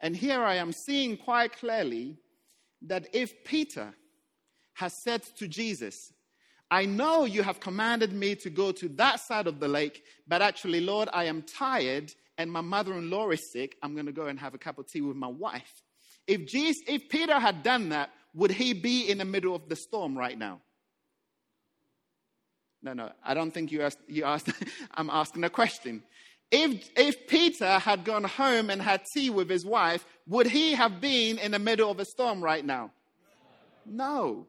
And 0.00 0.16
here 0.16 0.42
I 0.42 0.56
am 0.56 0.72
seeing 0.72 1.16
quite 1.16 1.56
clearly 1.56 2.18
that 2.82 3.08
if 3.12 3.44
Peter 3.44 3.94
has 4.74 5.02
said 5.02 5.22
to 5.38 5.48
Jesus, 5.48 6.12
I 6.70 6.84
know 6.84 7.24
you 7.24 7.42
have 7.42 7.60
commanded 7.60 8.12
me 8.12 8.34
to 8.36 8.50
go 8.50 8.72
to 8.72 8.88
that 8.90 9.20
side 9.20 9.46
of 9.46 9.60
the 9.60 9.68
lake, 9.68 10.04
but 10.28 10.42
actually, 10.42 10.80
Lord, 10.80 11.08
I 11.12 11.24
am 11.24 11.42
tired 11.42 12.12
and 12.38 12.52
my 12.52 12.60
mother 12.60 12.94
in 12.94 13.08
law 13.08 13.30
is 13.30 13.50
sick. 13.50 13.76
I'm 13.82 13.94
going 13.94 14.06
to 14.06 14.12
go 14.12 14.26
and 14.26 14.38
have 14.38 14.54
a 14.54 14.58
cup 14.58 14.78
of 14.78 14.86
tea 14.86 15.00
with 15.00 15.16
my 15.16 15.28
wife. 15.28 15.82
If, 16.26 16.46
Jesus, 16.46 16.82
if 16.86 17.08
Peter 17.08 17.38
had 17.38 17.62
done 17.62 17.90
that, 17.90 18.10
would 18.36 18.50
he 18.52 18.74
be 18.74 19.10
in 19.10 19.18
the 19.18 19.24
middle 19.24 19.54
of 19.54 19.68
the 19.68 19.74
storm 19.74 20.16
right 20.16 20.38
now? 20.38 20.60
No, 22.82 22.92
no, 22.92 23.10
I 23.24 23.34
don't 23.34 23.50
think 23.50 23.72
you 23.72 23.82
asked, 23.82 23.98
you 24.06 24.24
asked 24.24 24.50
I'm 24.94 25.10
asking 25.10 25.42
a 25.42 25.50
question. 25.50 26.02
If, 26.52 26.88
if 26.96 27.26
Peter 27.26 27.78
had 27.78 28.04
gone 28.04 28.22
home 28.22 28.70
and 28.70 28.80
had 28.80 29.02
tea 29.12 29.30
with 29.30 29.50
his 29.50 29.64
wife, 29.64 30.06
would 30.28 30.46
he 30.46 30.72
have 30.74 31.00
been 31.00 31.38
in 31.38 31.50
the 31.50 31.58
middle 31.58 31.90
of 31.90 31.98
a 31.98 32.04
storm 32.04 32.44
right 32.44 32.64
now? 32.64 32.92
No. 33.84 34.46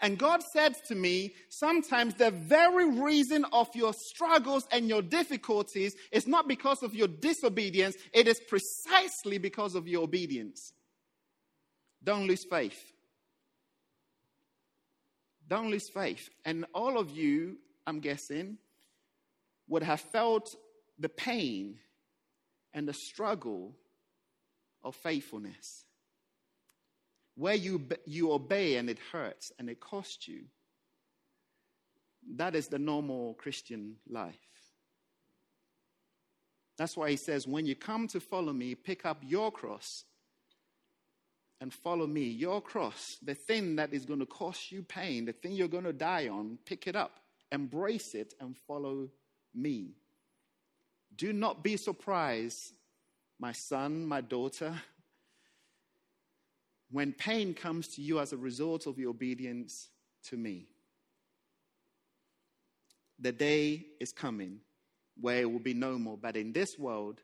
And 0.00 0.18
God 0.18 0.42
said 0.52 0.74
to 0.88 0.96
me, 0.96 1.34
sometimes 1.48 2.14
the 2.14 2.32
very 2.32 2.90
reason 2.90 3.46
of 3.52 3.68
your 3.74 3.94
struggles 3.94 4.66
and 4.72 4.88
your 4.88 5.00
difficulties 5.00 5.94
is 6.10 6.26
not 6.26 6.48
because 6.48 6.82
of 6.82 6.94
your 6.94 7.08
disobedience, 7.08 7.96
it 8.12 8.26
is 8.26 8.40
precisely 8.40 9.38
because 9.38 9.76
of 9.76 9.86
your 9.86 10.02
obedience. 10.02 10.72
Don't 12.04 12.26
lose 12.26 12.44
faith. 12.44 12.92
Don't 15.48 15.70
lose 15.70 15.88
faith. 15.88 16.30
And 16.44 16.64
all 16.74 16.98
of 16.98 17.10
you, 17.10 17.58
I'm 17.86 18.00
guessing, 18.00 18.58
would 19.68 19.82
have 19.82 20.00
felt 20.00 20.54
the 20.98 21.08
pain 21.08 21.78
and 22.74 22.88
the 22.88 22.94
struggle 22.94 23.74
of 24.82 24.96
faithfulness. 24.96 25.84
Where 27.34 27.54
you, 27.54 27.86
you 28.04 28.32
obey 28.32 28.76
and 28.76 28.90
it 28.90 28.98
hurts 29.12 29.52
and 29.58 29.70
it 29.70 29.80
costs 29.80 30.28
you. 30.28 30.44
That 32.36 32.54
is 32.54 32.68
the 32.68 32.78
normal 32.78 33.34
Christian 33.34 33.96
life. 34.08 34.34
That's 36.78 36.96
why 36.96 37.10
he 37.10 37.16
says, 37.16 37.46
when 37.46 37.66
you 37.66 37.74
come 37.74 38.08
to 38.08 38.20
follow 38.20 38.52
me, 38.52 38.74
pick 38.74 39.04
up 39.04 39.22
your 39.26 39.50
cross 39.50 40.04
and 41.62 41.72
follow 41.72 42.08
me. 42.08 42.24
Your 42.24 42.60
cross, 42.60 43.18
the 43.22 43.36
thing 43.36 43.76
that 43.76 43.94
is 43.94 44.04
going 44.04 44.18
to 44.18 44.26
cost 44.26 44.72
you 44.72 44.82
pain, 44.82 45.24
the 45.24 45.32
thing 45.32 45.52
you're 45.52 45.68
going 45.68 45.84
to 45.84 45.92
die 45.92 46.26
on, 46.26 46.58
pick 46.66 46.88
it 46.88 46.96
up, 46.96 47.20
embrace 47.52 48.16
it, 48.16 48.34
and 48.40 48.58
follow 48.66 49.08
me. 49.54 49.92
Do 51.14 51.32
not 51.32 51.62
be 51.62 51.76
surprised, 51.76 52.72
my 53.38 53.52
son, 53.52 54.04
my 54.04 54.20
daughter, 54.20 54.74
when 56.90 57.12
pain 57.12 57.54
comes 57.54 57.86
to 57.94 58.02
you 58.02 58.18
as 58.18 58.32
a 58.32 58.36
result 58.36 58.88
of 58.88 58.98
your 58.98 59.10
obedience 59.10 59.88
to 60.24 60.36
me. 60.36 60.66
The 63.20 63.30
day 63.30 63.86
is 64.00 64.10
coming 64.10 64.58
where 65.20 65.42
it 65.42 65.52
will 65.52 65.60
be 65.60 65.74
no 65.74 65.96
more, 65.96 66.18
but 66.20 66.36
in 66.36 66.52
this 66.52 66.76
world 66.76 67.20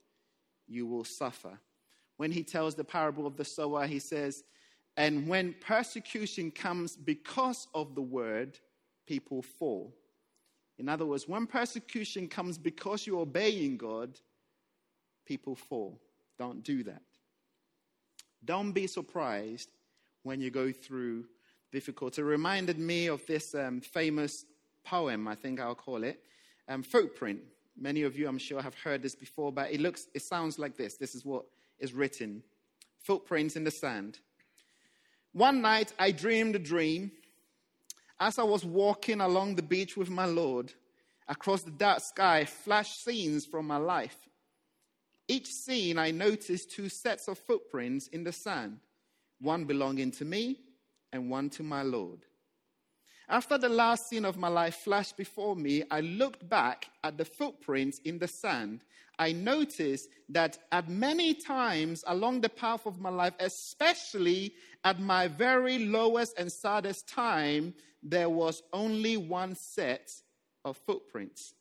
you 0.69 0.87
will 0.87 1.05
suffer. 1.05 1.59
When 2.19 2.31
he 2.31 2.43
tells 2.43 2.75
the 2.75 2.85
parable 2.85 3.27
of 3.27 3.37
the 3.37 3.45
sower, 3.45 3.87
he 3.87 4.01
says, 4.01 4.45
And 4.97 5.27
when 5.27 5.55
persecution 5.61 6.51
comes 6.51 6.97
because 6.97 7.69
of 7.75 7.95
the 7.95 8.03
word, 8.03 8.59
people 9.07 9.41
fall. 9.41 9.95
In 10.79 10.89
other 10.89 11.07
words, 11.07 11.27
when 11.27 11.47
persecution 11.47 12.29
comes 12.29 12.59
because 12.59 13.07
you're 13.07 13.21
obeying 13.21 13.77
God, 13.77 14.19
people 15.27 15.55
fall. 15.55 16.01
Don't 16.39 16.63
do 16.63 16.83
that. 16.85 17.03
Don't 18.45 18.73
be 18.73 18.87
surprised 18.87 19.71
when 20.23 20.41
you 20.41 20.51
go 20.51 20.73
through 20.73 21.25
difficulty. 21.73 22.23
It 22.23 22.25
reminded 22.25 22.79
me 22.79 23.07
of 23.07 23.25
this 23.27 23.55
um, 23.55 23.81
famous 23.81 24.45
poem, 24.85 25.29
I 25.29 25.35
think 25.35 25.61
I'll 25.61 25.75
call 25.75 26.03
it, 26.03 26.21
um, 26.69 26.83
Footprint. 26.83 27.41
Many 27.81 28.03
of 28.03 28.17
you, 28.17 28.29
I'm 28.29 28.39
sure, 28.39 28.61
have 28.61 28.75
heard 28.75 29.03
this 29.03 29.15
before, 29.15 29.53
but 29.53 29.71
it 29.71 29.81
looks, 29.81 30.09
it 30.15 30.23
sounds 30.23 30.59
like 30.59 30.77
this. 30.77 30.97
This 30.97 31.15
is 31.15 31.25
what 31.25 31.45
is 31.79 31.93
written: 31.93 32.43
Footprints 32.99 33.57
in 33.57 33.65
the 33.65 33.71
sand. 33.71 34.19
One 35.33 35.61
night, 35.61 35.93
I 35.99 36.11
dreamed 36.11 36.57
a 36.57 36.59
dream 36.59 37.13
as 38.21 38.39
I 38.39 38.43
was 38.43 38.65
walking 38.65 39.21
along 39.21 39.55
the 39.55 39.63
beach 39.63 39.97
with 39.97 40.11
my 40.11 40.25
Lord, 40.25 40.73
across 41.29 41.63
the 41.63 41.71
dark 41.71 42.01
sky 42.01 42.45
flashed 42.45 43.05
scenes 43.05 43.47
from 43.47 43.67
my 43.67 43.77
life. 43.77 44.17
Each 45.29 45.53
scene, 45.53 45.99
I 45.99 46.11
noticed 46.11 46.71
two 46.71 46.89
sets 46.89 47.29
of 47.29 47.39
footprints 47.39 48.09
in 48.09 48.25
the 48.25 48.33
sand, 48.33 48.81
one 49.41 49.65
belonging 49.65 50.11
to 50.13 50.25
me 50.25 50.61
and 51.13 51.31
one 51.31 51.51
to 51.51 51.63
my 51.63 51.83
Lord. 51.83 52.25
After 53.31 53.59
the 53.59 53.69
last 53.69 54.09
scene 54.09 54.25
of 54.25 54.39
my 54.39 54.49
life 54.49 54.77
flashed 54.77 55.19
before 55.19 55.55
me, 55.55 55.85
I 55.91 56.01
looked 56.01 56.49
back 56.49 56.89
at 57.05 57.19
the 57.19 57.27
footprints 57.27 57.99
in 58.05 58.19
the 58.19 58.29
sand. 58.29 58.81
I 59.19 59.33
noticed 59.33 60.09
that 60.31 60.59
at 60.73 60.89
many 60.89 61.35
times 61.35 62.05
along 62.07 62.41
the 62.41 62.49
path 62.49 62.87
of 62.87 63.01
my 63.01 63.11
life, 63.11 63.35
especially 63.39 64.55
at 64.83 64.99
my 64.99 65.29
very 65.29 65.79
lowest 65.79 66.39
and 66.39 66.51
saddest 66.51 67.07
time, 67.07 67.75
there 68.03 68.31
was 68.31 68.63
only 68.73 69.19
one 69.19 69.55
set 69.55 70.11
of 70.65 70.79
footprints. 70.79 71.55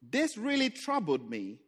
This 0.00 0.38
really 0.38 0.70
troubled 0.70 1.28
me. 1.28 1.58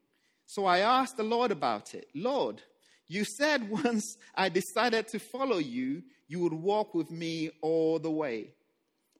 So 0.46 0.64
I 0.64 0.78
asked 0.78 1.16
the 1.16 1.22
Lord 1.22 1.50
about 1.50 1.94
it. 1.94 2.08
Lord, 2.14 2.62
you 3.08 3.24
said 3.24 3.68
once 3.68 4.16
I 4.34 4.48
decided 4.48 5.08
to 5.08 5.18
follow 5.18 5.58
you, 5.58 6.02
you 6.28 6.40
would 6.40 6.52
walk 6.52 6.94
with 6.94 7.10
me 7.10 7.50
all 7.60 7.98
the 7.98 8.10
way. 8.10 8.54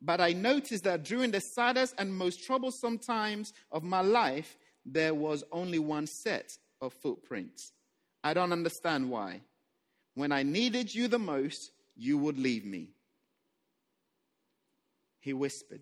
But 0.01 0.21
I 0.21 0.33
noticed 0.33 0.85
that 0.85 1.05
during 1.05 1.31
the 1.31 1.41
saddest 1.41 1.95
and 1.99 2.13
most 2.13 2.45
troublesome 2.45 2.99
times 2.99 3.53
of 3.73 3.83
my 3.83 4.01
life, 4.01 4.57
there 4.85 5.15
was 5.15 5.45
only 5.51 5.79
one 5.79 6.07
set 6.07 6.51
of 6.81 6.93
footprints. 6.93 7.73
I 8.23 8.35
don't 8.35 8.53
understand 8.53 9.11
why. 9.11 9.41
When 10.15 10.31
I 10.31 10.43
needed 10.43 10.95
you 10.95 11.09
the 11.09 11.19
most, 11.19 11.71
you 11.97 12.19
would 12.19 12.39
leave 12.39 12.65
me 12.65 12.95
he 15.25 15.33
whispered, 15.33 15.81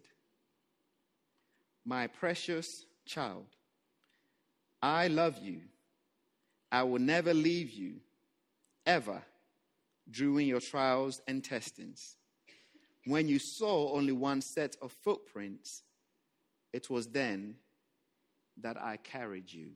My 1.85 2.07
precious 2.07 2.87
child, 3.05 3.47
I 4.81 5.09
love 5.09 5.39
you. 5.43 5.63
I 6.73 6.83
will 6.85 6.99
never 6.99 7.35
leave 7.35 7.71
you, 7.71 7.97
ever, 8.87 9.23
during 10.11 10.49
your 10.49 10.61
trials 10.61 11.21
and 11.29 11.45
testings. 11.45 12.17
When 13.05 13.29
you 13.29 13.39
saw 13.39 13.93
only 13.95 14.13
one 14.13 14.41
set 14.41 14.77
of 14.81 14.91
footprints, 14.91 15.83
it 16.73 16.89
was 16.89 17.09
then 17.09 17.57
that 18.63 18.81
I 18.81 18.97
carried 18.97 19.53
you. 19.53 19.73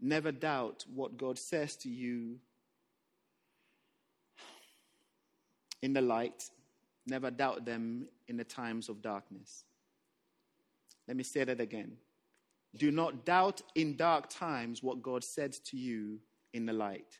Never 0.00 0.32
doubt 0.32 0.84
what 0.92 1.16
God 1.16 1.38
says 1.38 1.76
to 1.76 1.88
you 1.88 2.40
in 5.80 5.92
the 5.92 6.00
light. 6.00 6.50
Never 7.06 7.30
doubt 7.30 7.64
them 7.64 8.06
in 8.28 8.36
the 8.36 8.44
times 8.44 8.88
of 8.88 9.02
darkness. 9.02 9.64
Let 11.08 11.16
me 11.16 11.22
say 11.22 11.44
that 11.44 11.60
again. 11.60 11.96
Do 12.76 12.90
not 12.90 13.24
doubt 13.24 13.62
in 13.74 13.96
dark 13.96 14.28
times 14.28 14.82
what 14.82 15.02
God 15.02 15.24
said 15.24 15.52
to 15.66 15.76
you 15.76 16.20
in 16.52 16.66
the 16.66 16.72
light. 16.72 17.18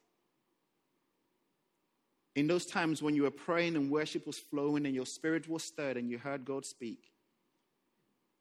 In 2.36 2.46
those 2.46 2.66
times 2.66 3.02
when 3.02 3.16
you 3.16 3.22
were 3.22 3.30
praying 3.30 3.74
and 3.74 3.90
worship 3.90 4.26
was 4.26 4.38
flowing 4.38 4.86
and 4.86 4.94
your 4.94 5.06
spirit 5.06 5.48
was 5.48 5.64
stirred 5.64 5.96
and 5.96 6.08
you 6.08 6.18
heard 6.18 6.44
God 6.44 6.64
speak, 6.64 7.10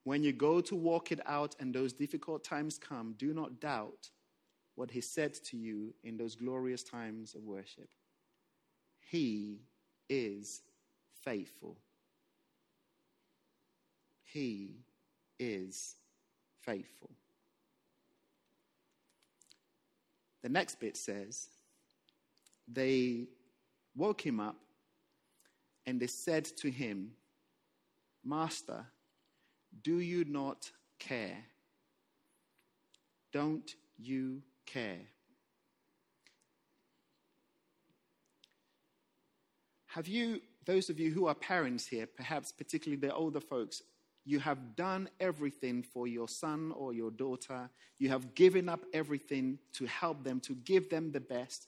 when 0.04 0.23
you 0.23 0.32
go 0.32 0.62
to 0.62 0.75
walk 0.75 1.12
it 1.12 1.19
out 1.25 1.56
and 1.60 1.73
those 1.73 1.93
difficult 1.93 2.43
times 2.43 2.78
come, 2.78 3.15
do 3.17 3.34
not 3.34 3.60
doubt 3.60 4.10
what 4.75 4.91
he 4.91 5.02
said 5.02 5.34
to 5.34 5.58
you 5.58 5.93
in 6.04 6.15
those 6.15 6.36
glorious 6.36 6.84
times 6.84 7.36
of 7.36 7.43
worship. 7.43 7.89
He 8.99 9.62
is 10.08 10.62
faithful. 11.23 11.77
He 14.23 14.86
is 15.39 15.95
faithful. 16.62 17.10
The 20.41 20.49
next 20.49 20.79
bit 20.79 20.95
says, 20.95 21.47
They 22.67 23.27
woke 23.95 24.25
him 24.25 24.39
up 24.39 24.55
and 25.86 25.99
they 25.99 26.08
said 26.08 26.45
to 26.45 26.69
him, 26.69 27.12
Master, 28.23 28.86
do 29.84 29.99
you 29.99 30.25
not 30.25 30.69
care? 30.99 31.38
Don't 33.32 33.73
you 33.97 34.41
care. 34.65 34.99
Have 39.88 40.08
you, 40.08 40.41
those 40.69 40.91
of 40.91 40.99
you 40.99 41.10
who 41.10 41.25
are 41.25 41.34
parents 41.34 41.88
here, 41.88 42.05
perhaps 42.05 42.51
particularly 42.51 43.01
the 43.01 43.12
older 43.12 43.39
folks, 43.39 43.82
you 44.23 44.39
have 44.39 44.75
done 44.75 45.10
everything 45.19 45.82
for 45.82 46.08
your 46.08 46.27
son 46.27 46.71
or 46.75 46.93
your 46.93 47.10
daughter. 47.10 47.71
You 47.97 48.10
have 48.10 48.36
given 48.36 48.69
up 48.69 48.82
everything 48.93 49.58
to 49.73 49.88
help 49.88 50.23
them, 50.23 50.39
to 50.41 50.53
give 50.53 50.91
them 50.91 51.12
the 51.12 51.21
best. 51.21 51.65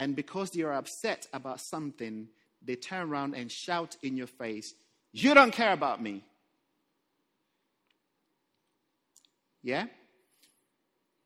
And 0.00 0.16
because 0.16 0.50
they 0.50 0.62
are 0.62 0.72
upset 0.72 1.26
about 1.34 1.60
something, 1.60 2.28
they 2.62 2.74
turn 2.74 3.10
around 3.10 3.34
and 3.34 3.52
shout 3.52 3.98
in 4.02 4.16
your 4.16 4.28
face, 4.28 4.72
You 5.12 5.34
don't 5.34 5.52
care 5.52 5.74
about 5.74 6.02
me. 6.02 6.24
Yeah? 9.62 9.88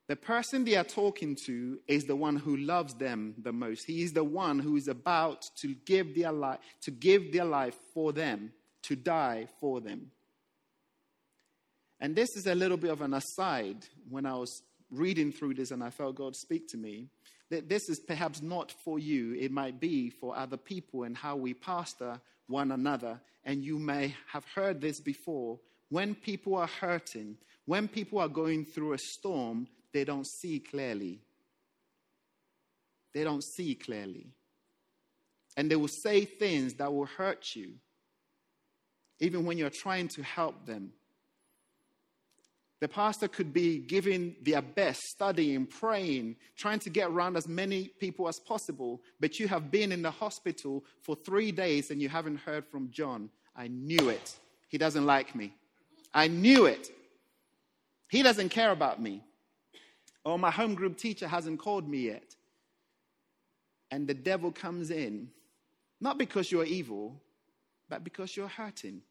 The 0.09 0.17
person 0.17 0.65
they 0.65 0.77
are 0.77 0.85
talking 0.85 1.37
to 1.47 1.81
is 1.89 2.05
the 2.05 2.15
one 2.15 2.37
who 2.37 2.57
loves 2.57 2.95
them 2.95 3.35
the 3.43 3.53
most. 3.53 3.85
He 3.85 4.03
is 4.03 4.13
the 4.13 4.23
one 4.23 4.61
who 4.61 4.77
is 4.77 4.87
about 4.87 5.51
to 5.57 5.75
give 5.85 6.15
their 6.15 6.31
life, 6.31 6.61
to 6.83 6.93
give 6.93 7.33
their 7.33 7.45
life 7.45 7.77
for 7.93 8.13
them, 8.13 8.53
to 8.83 8.95
die 8.95 9.49
for 9.61 9.81
them. 9.81 10.13
And 11.99 12.15
this 12.15 12.37
is 12.37 12.47
a 12.47 12.55
little 12.55 12.77
bit 12.77 12.91
of 12.91 13.01
an 13.01 13.15
aside 13.15 13.79
when 14.09 14.27
I 14.27 14.35
was 14.35 14.63
reading 14.91 15.33
through 15.33 15.55
this 15.55 15.73
and 15.73 15.83
I 15.83 15.91
felt 15.91 16.17
God 16.17 16.37
speak 16.37 16.69
to 16.69 16.77
me. 16.77 17.09
That 17.51 17.69
this 17.69 17.89
is 17.89 18.01
perhaps 18.01 18.43
not 18.43 18.73
for 18.85 18.99
you, 18.99 19.35
it 19.35 19.53
might 19.53 19.81
be 19.81 20.11
for 20.11 20.37
other 20.37 20.57
people 20.57 21.05
and 21.05 21.17
how 21.17 21.37
we 21.37 21.55
pastor 21.55 22.21
one 22.49 22.73
another. 22.73 23.21
And 23.45 23.63
you 23.63 23.79
may 23.79 24.15
have 24.29 24.45
heard 24.55 24.81
this 24.81 25.01
before. 25.01 25.59
When 25.89 26.15
people 26.15 26.57
are 26.57 26.67
hurting, 26.67 27.37
when 27.65 27.87
people 27.87 28.19
are 28.19 28.29
going 28.29 28.65
through 28.65 28.95
a 28.95 28.99
storm, 28.99 29.69
they 29.97 30.05
don't 30.05 30.27
see 30.27 30.61
clearly. 30.61 31.21
They 33.15 33.25
don't 33.25 33.43
see 33.43 33.75
clearly. 33.75 34.27
And 35.57 35.71
they 35.71 35.77
will 35.77 35.89
say 35.89 36.27
things 36.27 36.75
that 36.75 36.93
will 36.93 37.07
hurt 37.07 37.57
you, 37.57 37.77
even 39.21 39.47
when 39.47 39.57
you're 39.57 39.71
trying 39.71 40.09
to 40.09 40.23
help 40.23 40.67
them. 40.67 40.93
The 42.81 42.89
pastor 42.89 43.27
could 43.27 43.55
be 43.55 43.79
giving 43.79 44.37
their 44.43 44.61
best, 44.61 45.01
studying, 45.05 45.65
praying, 45.65 46.37
trying 46.59 46.81
to 46.81 46.91
get 46.91 47.09
around 47.09 47.39
as 47.39 47.49
many 47.49 47.89
people 47.99 48.29
as 48.29 48.39
possible, 48.39 49.01
but 49.19 49.41
you 49.41 49.49
have 49.49 49.71
been 49.71 49.93
in 49.93 50.03
the 50.03 50.11
hospital 50.11 50.85
for 51.01 51.17
three 51.17 51.51
days 51.51 51.91
and 51.91 52.03
you 52.03 52.11
haven't 52.11 52.37
heard 52.37 52.67
from 52.67 52.91
John. 52.91 53.31
I 53.57 53.69
knew 53.69 54.11
it. 54.11 54.37
He 54.69 54.77
doesn't 54.77 55.07
like 55.07 55.35
me. 55.35 55.55
I 56.13 56.29
knew 56.29 56.67
it. 56.67 56.91
He 58.11 58.23
doesn't 58.23 58.51
care 58.51 58.73
about 58.73 59.01
me. 59.01 59.23
Oh, 60.27 60.37
my 60.37 60.51
home 60.51 60.75
group 60.75 60.99
teacher 60.99 61.29
hasn't 61.29 61.61
called 61.61 61.89
me 61.89 61.99
yet. 61.99 62.35
And 63.93 64.09
the 64.09 64.15
devil 64.15 64.51
comes 64.51 64.91
in, 64.91 65.29
not 66.01 66.19
because 66.19 66.51
you're 66.51 66.65
evil, 66.65 67.23
but 67.89 68.03
because 68.03 68.37
you're 68.37 68.49
hurting. 68.49 69.03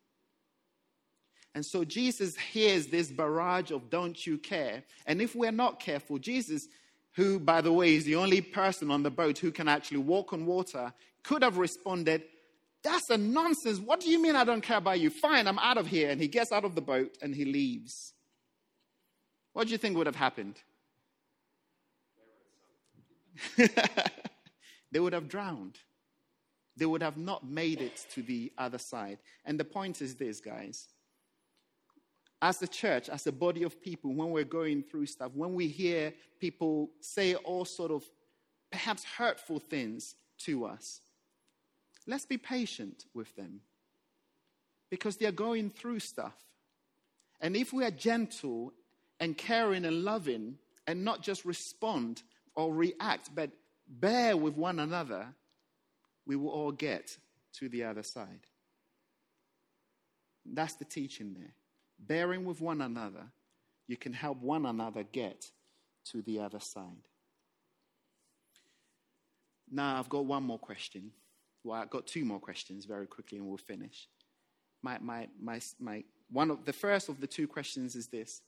And 1.55 1.65
so 1.65 1.85
Jesus 1.85 2.35
hears 2.35 2.87
this 2.87 3.09
barrage 3.09 3.71
of 3.71 3.89
don't 3.89 4.27
you 4.27 4.37
care. 4.37 4.83
And 5.05 5.21
if 5.21 5.33
we're 5.37 5.53
not 5.53 5.79
careful, 5.79 6.17
Jesus, 6.19 6.67
who, 7.13 7.39
by 7.39 7.61
the 7.61 7.71
way, 7.71 7.95
is 7.95 8.03
the 8.03 8.17
only 8.17 8.41
person 8.41 8.91
on 8.91 9.01
the 9.01 9.09
boat 9.09 9.37
who 9.37 9.51
can 9.51 9.69
actually 9.69 9.99
walk 9.99 10.33
on 10.33 10.45
water, 10.45 10.93
could 11.23 11.43
have 11.43 11.57
responded, 11.57 12.23
That's 12.83 13.09
a 13.09 13.17
nonsense. 13.17 13.79
What 13.79 14.01
do 14.01 14.09
you 14.09 14.21
mean 14.21 14.35
I 14.35 14.43
don't 14.43 14.59
care 14.59 14.79
about 14.79 14.99
you? 14.99 15.09
Fine, 15.09 15.47
I'm 15.47 15.59
out 15.59 15.77
of 15.77 15.87
here. 15.87 16.09
And 16.09 16.19
he 16.19 16.27
gets 16.27 16.51
out 16.51 16.65
of 16.65 16.75
the 16.75 16.81
boat 16.81 17.17
and 17.21 17.33
he 17.33 17.45
leaves. 17.45 18.11
What 19.53 19.67
do 19.67 19.71
you 19.71 19.77
think 19.77 19.95
would 19.95 20.07
have 20.07 20.17
happened? 20.17 20.59
they 24.91 24.99
would 24.99 25.13
have 25.13 25.27
drowned. 25.27 25.77
They 26.77 26.85
would 26.85 27.01
have 27.01 27.17
not 27.17 27.47
made 27.47 27.81
it 27.81 28.05
to 28.11 28.21
the 28.21 28.51
other 28.57 28.77
side. 28.77 29.19
And 29.45 29.59
the 29.59 29.65
point 29.65 30.01
is 30.01 30.15
this, 30.15 30.39
guys 30.41 30.87
as 32.41 32.61
a 32.61 32.67
church, 32.67 33.09
as 33.09 33.25
a 33.27 33.31
body 33.31 33.63
of 33.63 33.81
people, 33.81 34.13
when 34.13 34.29
we're 34.29 34.43
going 34.43 34.83
through 34.83 35.05
stuff, 35.05 35.31
when 35.33 35.53
we 35.53 35.67
hear 35.67 36.13
people 36.39 36.91
say 36.99 37.33
all 37.35 37.65
sort 37.65 37.91
of 37.91 38.03
perhaps 38.71 39.03
hurtful 39.03 39.59
things 39.59 40.15
to 40.37 40.65
us, 40.65 41.01
let's 42.05 42.25
be 42.25 42.37
patient 42.37 43.05
with 43.13 43.35
them 43.35 43.61
because 44.91 45.17
they're 45.17 45.31
going 45.31 45.69
through 45.69 45.99
stuff. 45.99 46.35
And 47.41 47.55
if 47.55 47.73
we 47.73 47.83
are 47.83 47.91
gentle 47.91 48.73
and 49.19 49.37
caring 49.37 49.85
and 49.85 50.03
loving 50.03 50.59
and 50.87 51.03
not 51.03 51.23
just 51.23 51.45
respond 51.45 52.21
or 52.55 52.73
react, 52.73 53.29
but 53.35 53.51
bear 53.87 54.35
with 54.37 54.55
one 54.55 54.79
another, 54.79 55.27
we 56.25 56.35
will 56.35 56.49
all 56.49 56.71
get 56.71 57.17
to 57.53 57.69
the 57.69 57.83
other 57.83 58.03
side. 58.03 58.47
That's 60.45 60.75
the 60.75 60.85
teaching 60.85 61.33
there 61.33 61.53
bearing 61.99 62.45
with 62.45 62.61
one 62.61 62.81
another, 62.81 63.31
you 63.87 63.97
can 63.97 64.13
help 64.13 64.41
one 64.41 64.65
another 64.65 65.03
get 65.03 65.49
to 66.05 66.21
the 66.21 66.39
other 66.39 66.59
side. 66.59 67.07
Now, 69.71 69.99
I've 69.99 70.09
got 70.09 70.25
one 70.25 70.43
more 70.43 70.59
question. 70.59 71.11
Well, 71.63 71.79
I've 71.81 71.89
got 71.89 72.05
two 72.05 72.25
more 72.25 72.39
questions 72.39 72.85
very 72.85 73.07
quickly 73.07 73.37
and 73.39 73.47
we'll 73.47 73.57
finish. 73.57 74.07
My, 74.83 74.99
my, 74.99 75.27
my, 75.41 75.59
my, 75.79 76.03
one 76.31 76.51
of 76.51 76.65
the 76.65 76.73
first 76.73 77.09
of 77.09 77.19
the 77.19 77.27
two 77.27 77.47
questions 77.47 77.95
is 77.95 78.07
this 78.07 78.41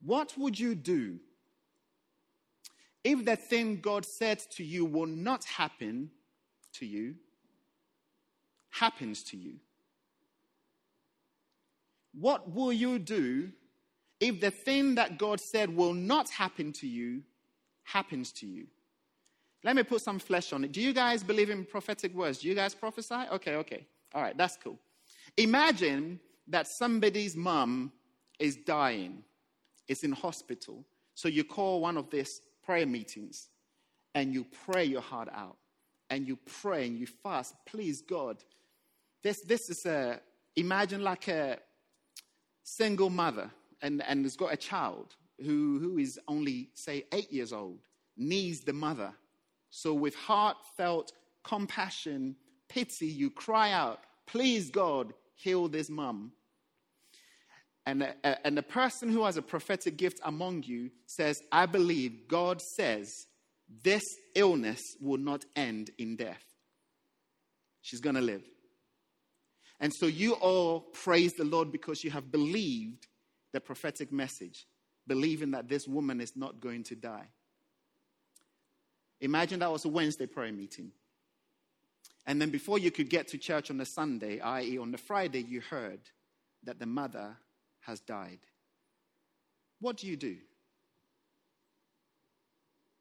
What 0.00 0.32
would 0.38 0.58
you 0.58 0.74
do 0.74 1.18
if 3.04 3.24
the 3.24 3.36
thing 3.36 3.80
God 3.80 4.04
said 4.04 4.38
to 4.52 4.64
you 4.64 4.84
will 4.84 5.06
not 5.06 5.44
happen 5.44 6.10
to 6.74 6.86
you 6.86 7.14
happens 8.70 9.22
to 9.24 9.36
you? 9.36 9.54
What 12.14 12.52
will 12.54 12.72
you 12.72 12.98
do 12.98 13.50
if 14.20 14.40
the 14.40 14.50
thing 14.50 14.94
that 14.96 15.18
God 15.18 15.40
said 15.40 15.74
will 15.74 15.94
not 15.94 16.28
happen 16.30 16.72
to 16.74 16.86
you 16.86 17.22
happens 17.84 18.32
to 18.32 18.46
you? 18.46 18.66
Let 19.64 19.76
me 19.76 19.82
put 19.82 20.02
some 20.02 20.18
flesh 20.18 20.52
on 20.52 20.64
it. 20.64 20.72
Do 20.72 20.80
you 20.80 20.92
guys 20.92 21.22
believe 21.22 21.50
in 21.50 21.64
prophetic 21.64 22.14
words? 22.14 22.38
Do 22.38 22.48
you 22.48 22.54
guys 22.54 22.74
prophesy? 22.74 23.26
Okay, 23.32 23.54
okay. 23.56 23.86
All 24.14 24.22
right, 24.22 24.36
that's 24.36 24.58
cool. 24.62 24.78
Imagine 25.36 26.18
that 26.48 26.66
somebody's 26.66 27.36
mom 27.36 27.92
is 28.38 28.56
dying, 28.56 29.22
is 29.88 30.02
in 30.02 30.12
hospital. 30.12 30.84
So 31.14 31.28
you 31.28 31.44
call 31.44 31.80
one 31.80 31.96
of 31.96 32.10
these 32.10 32.40
prayer 32.64 32.86
meetings 32.86 33.48
and 34.14 34.32
you 34.32 34.46
pray 34.66 34.84
your 34.84 35.00
heart 35.00 35.28
out 35.32 35.56
and 36.10 36.26
you 36.26 36.36
pray 36.60 36.86
and 36.86 36.98
you 36.98 37.06
fast. 37.06 37.54
Please, 37.66 38.02
God. 38.02 38.38
This, 39.22 39.40
this 39.42 39.70
is 39.70 39.86
a, 39.86 40.20
imagine 40.56 41.02
like 41.02 41.28
a, 41.28 41.58
single 42.62 43.10
mother 43.10 43.50
and, 43.80 44.02
and 44.06 44.24
has 44.24 44.36
got 44.36 44.52
a 44.52 44.56
child 44.56 45.14
who, 45.40 45.78
who 45.80 45.98
is 45.98 46.18
only, 46.28 46.70
say, 46.74 47.04
eight 47.12 47.32
years 47.32 47.52
old, 47.52 47.80
needs 48.16 48.60
the 48.60 48.72
mother. 48.72 49.12
So, 49.70 49.94
with 49.94 50.14
heartfelt 50.14 51.12
compassion, 51.42 52.36
pity, 52.68 53.06
you 53.06 53.30
cry 53.30 53.72
out, 53.72 54.00
Please, 54.26 54.70
God, 54.70 55.12
heal 55.34 55.68
this 55.68 55.90
mom. 55.90 56.32
And, 57.84 58.02
uh, 58.02 58.34
and 58.44 58.56
the 58.56 58.62
person 58.62 59.10
who 59.10 59.24
has 59.24 59.36
a 59.36 59.42
prophetic 59.42 59.96
gift 59.96 60.20
among 60.24 60.62
you 60.64 60.90
says, 61.06 61.42
I 61.50 61.66
believe 61.66 62.28
God 62.28 62.60
says 62.60 63.26
this 63.82 64.04
illness 64.34 64.80
will 65.00 65.18
not 65.18 65.44
end 65.56 65.90
in 65.98 66.16
death. 66.16 66.42
She's 67.80 68.00
going 68.00 68.14
to 68.14 68.22
live. 68.22 68.42
And 69.80 69.92
so 69.92 70.06
you 70.06 70.34
all 70.34 70.80
praise 70.80 71.32
the 71.32 71.44
Lord 71.44 71.72
because 71.72 72.04
you 72.04 72.10
have 72.12 72.30
believed 72.30 73.08
the 73.52 73.60
prophetic 73.60 74.12
message, 74.12 74.66
believing 75.08 75.50
that 75.50 75.68
this 75.68 75.88
woman 75.88 76.20
is 76.20 76.36
not 76.36 76.60
going 76.60 76.84
to 76.84 76.94
die. 76.94 77.26
Imagine 79.20 79.58
that 79.60 79.72
was 79.72 79.84
a 79.84 79.88
Wednesday 79.88 80.26
prayer 80.26 80.52
meeting. 80.52 80.92
And 82.26 82.40
then 82.40 82.50
before 82.50 82.78
you 82.78 82.92
could 82.92 83.10
get 83.10 83.26
to 83.28 83.38
church 83.38 83.70
on 83.70 83.78
the 83.78 83.84
Sunday, 83.84 84.38
i.e., 84.38 84.78
on 84.78 84.92
the 84.92 84.98
Friday, 84.98 85.42
you 85.42 85.60
heard 85.60 86.00
that 86.62 86.78
the 86.78 86.86
mother 86.86 87.36
has 87.82 88.00
died. 88.00 88.40
What 89.80 89.96
do 89.96 90.06
you 90.06 90.16
do? 90.16 90.36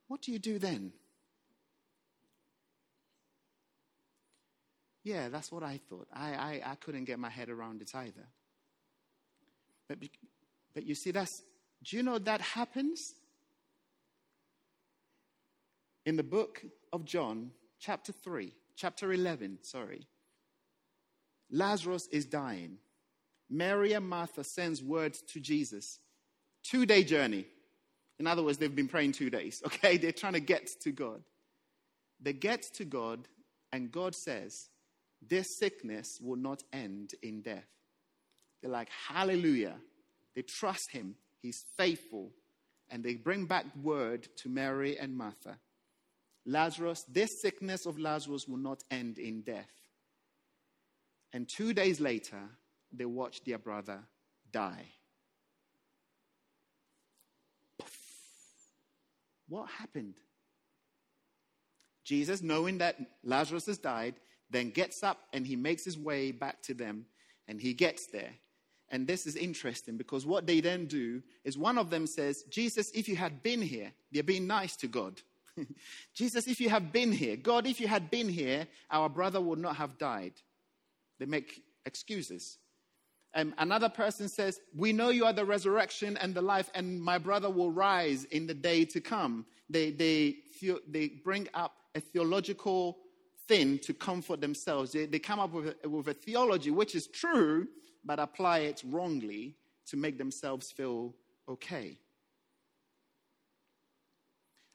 What 0.08 0.22
do 0.22 0.32
you 0.32 0.39
do 0.39 0.60
then? 0.60 0.91
Yeah, 5.04 5.30
that's 5.30 5.52
what 5.52 5.63
I 5.63 5.80
thought. 5.89 6.08
I, 6.13 6.34
I, 6.34 6.62
I 6.72 6.76
couldn't 6.76 7.06
get 7.06 7.17
my 7.17 7.30
head 7.30 7.50
around 7.50 7.82
it 7.82 7.91
either. 7.96 8.28
But, 9.88 9.98
but 10.74 10.86
you 10.86 10.96
see, 10.96 11.12
that's, 11.12 11.41
do 11.84 11.98
you 11.98 12.04
know 12.04 12.20
that 12.20 12.41
happens? 12.41 13.15
In 16.06 16.15
the 16.15 16.24
book 16.24 16.63
of 16.94 17.06
John, 17.06 17.52
chapter 17.80 18.12
3, 18.12 18.54
chapter 18.76 19.13
11, 19.13 19.60
sorry. 19.62 20.08
Lazarus 21.52 22.08
is 22.12 22.26
dying. 22.26 22.78
Mary 23.52 23.94
and 23.94 24.08
Martha 24.08 24.44
sends 24.44 24.82
word 24.82 25.14
to 25.28 25.40
Jesus. 25.40 26.00
Two 26.64 26.86
day 26.86 27.04
journey. 27.04 27.46
In 28.18 28.26
other 28.26 28.44
words, 28.44 28.58
they've 28.58 28.76
been 28.76 28.88
praying 28.88 29.12
two 29.12 29.30
days, 29.30 29.62
okay? 29.66 29.98
They're 29.98 30.12
trying 30.12 30.34
to 30.34 30.40
get 30.40 30.70
to 30.82 30.92
God. 30.92 31.22
They 32.20 32.34
get 32.34 32.64
to 32.76 32.86
God, 32.86 33.28
and 33.72 33.92
God 33.92 34.16
says, 34.16 34.70
this 35.28 35.58
sickness 35.58 36.20
will 36.22 36.36
not 36.36 36.64
end 36.72 37.14
in 37.22 37.42
death. 37.42 37.68
They're 38.62 38.72
like, 38.72 38.90
Hallelujah. 39.08 39.76
They 40.36 40.44
trust 40.44 40.92
him, 40.92 41.16
he's 41.42 41.66
faithful. 41.78 42.32
And 42.90 43.04
they 43.04 43.16
bring 43.16 43.46
back 43.46 43.66
word 43.82 44.28
to 44.38 44.50
Mary 44.50 44.98
and 44.98 45.16
Martha 45.16 45.58
Lazarus, 46.46 47.06
this 47.08 47.42
sickness 47.42 47.86
of 47.86 48.00
Lazarus 48.00 48.48
will 48.48 48.58
not 48.58 48.84
end 48.90 49.20
in 49.20 49.42
death. 49.42 49.72
And 51.34 51.48
two 51.48 51.74
days 51.74 52.00
later, 52.00 52.42
they 52.92 53.06
watch 53.06 53.44
their 53.44 53.58
brother 53.58 54.00
die. 54.52 54.86
What 59.48 59.70
happened? 59.70 60.16
Jesus, 62.04 62.42
knowing 62.42 62.78
that 62.80 62.98
Lazarus 63.24 63.66
has 63.66 63.78
died, 63.78 64.16
then 64.50 64.70
gets 64.70 65.04
up 65.04 65.18
and 65.34 65.46
he 65.46 65.56
makes 65.56 65.84
his 65.84 65.98
way 65.98 66.32
back 66.32 66.62
to 66.64 66.74
them 66.74 67.06
and 67.48 67.60
he 67.62 67.74
gets 67.74 68.08
there. 68.08 68.32
And 68.90 69.08
this 69.08 69.26
is 69.26 69.36
interesting 69.36 69.98
because 69.98 70.26
what 70.26 70.46
they 70.46 70.60
then 70.60 70.86
do 70.86 71.22
is 71.46 71.58
one 71.58 71.78
of 71.78 71.90
them 71.90 72.06
says, 72.06 72.44
Jesus, 72.44 72.92
if 72.92 73.08
you 73.08 73.16
had 73.16 73.42
been 73.42 73.62
here, 73.62 73.92
they're 74.12 74.24
being 74.24 74.48
nice 74.48 74.76
to 74.78 74.88
God. 74.88 75.22
Jesus, 76.14 76.48
if 76.48 76.60
you 76.60 76.70
had 76.70 76.92
been 76.92 77.12
here, 77.12 77.38
God, 77.38 77.66
if 77.66 77.80
you 77.80 77.88
had 77.88 78.12
been 78.12 78.28
here, 78.28 78.68
our 78.90 79.08
brother 79.10 79.40
would 79.40 79.60
not 79.60 79.78
have 79.78 79.98
died. 79.98 80.34
They 81.20 81.26
make 81.26 81.64
excuses. 81.86 82.58
Um, 83.34 83.54
another 83.58 83.89
person 83.89 84.28
says, 84.28 84.60
We 84.76 84.91
know 84.91 85.10
you 85.10 85.26
are 85.26 85.34
the 85.34 85.46
resurrection 85.46 86.17
and 86.17 86.34
the 86.34 86.41
life, 86.41 86.70
and 86.76 87.02
my 87.02 87.17
brother 87.17 87.50
will 87.50 87.72
rise 87.72 88.26
in 88.26 88.46
the 88.48 88.54
day 88.54 88.86
to 88.86 89.00
come. 89.00 89.46
They, 89.70 89.91
they, 89.91 90.38
they 90.88 91.08
bring 91.24 91.48
up 91.54 91.76
a 91.96 92.02
theological 92.02 92.98
thing 93.48 93.80
to 93.80 93.94
comfort 93.94 94.41
themselves. 94.41 94.91
They, 94.91 95.06
they 95.06 95.20
come 95.20 95.39
up 95.39 95.54
with 95.54 95.76
a, 95.84 95.89
with 95.89 96.08
a 96.08 96.13
theology 96.13 96.72
which 96.72 96.94
is 96.96 97.08
true, 97.08 97.67
but 98.04 98.20
apply 98.20 98.60
it 98.60 98.84
wrongly 98.86 99.56
to 99.88 99.98
make 99.98 100.17
themselves 100.17 100.72
feel 100.72 101.13
okay. 101.48 101.98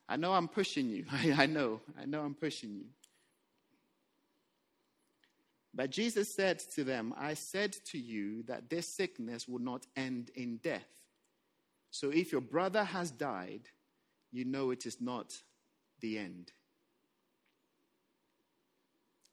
I 0.08 0.16
know 0.16 0.32
I'm 0.32 0.48
pushing 0.48 0.88
you. 0.88 1.04
I, 1.12 1.42
I 1.42 1.46
know. 1.46 1.80
I 2.00 2.06
know 2.06 2.22
I'm 2.22 2.34
pushing 2.34 2.74
you. 2.74 2.84
But 5.76 5.90
Jesus 5.90 6.34
said 6.34 6.58
to 6.74 6.84
them, 6.84 7.12
I 7.18 7.34
said 7.34 7.74
to 7.90 7.98
you 7.98 8.42
that 8.44 8.70
this 8.70 8.88
sickness 8.88 9.46
will 9.46 9.58
not 9.58 9.86
end 9.94 10.30
in 10.34 10.56
death. 10.56 10.88
So 11.90 12.08
if 12.08 12.32
your 12.32 12.40
brother 12.40 12.82
has 12.82 13.10
died, 13.10 13.68
you 14.32 14.46
know 14.46 14.70
it 14.70 14.86
is 14.86 15.02
not 15.02 15.34
the 16.00 16.18
end. 16.18 16.52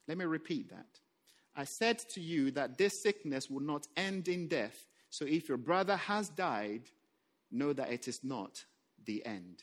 Let 0.06 0.18
me 0.18 0.26
repeat 0.26 0.68
that. 0.68 1.00
I 1.56 1.64
said 1.64 1.98
to 2.10 2.20
you 2.20 2.50
that 2.50 2.76
this 2.76 3.02
sickness 3.02 3.48
will 3.48 3.62
not 3.62 3.86
end 3.96 4.28
in 4.28 4.46
death. 4.46 4.86
So 5.08 5.24
if 5.24 5.48
your 5.48 5.56
brother 5.56 5.96
has 5.96 6.28
died, 6.28 6.82
know 7.50 7.72
that 7.72 7.90
it 7.90 8.06
is 8.06 8.22
not 8.22 8.62
the 9.06 9.24
end. 9.24 9.62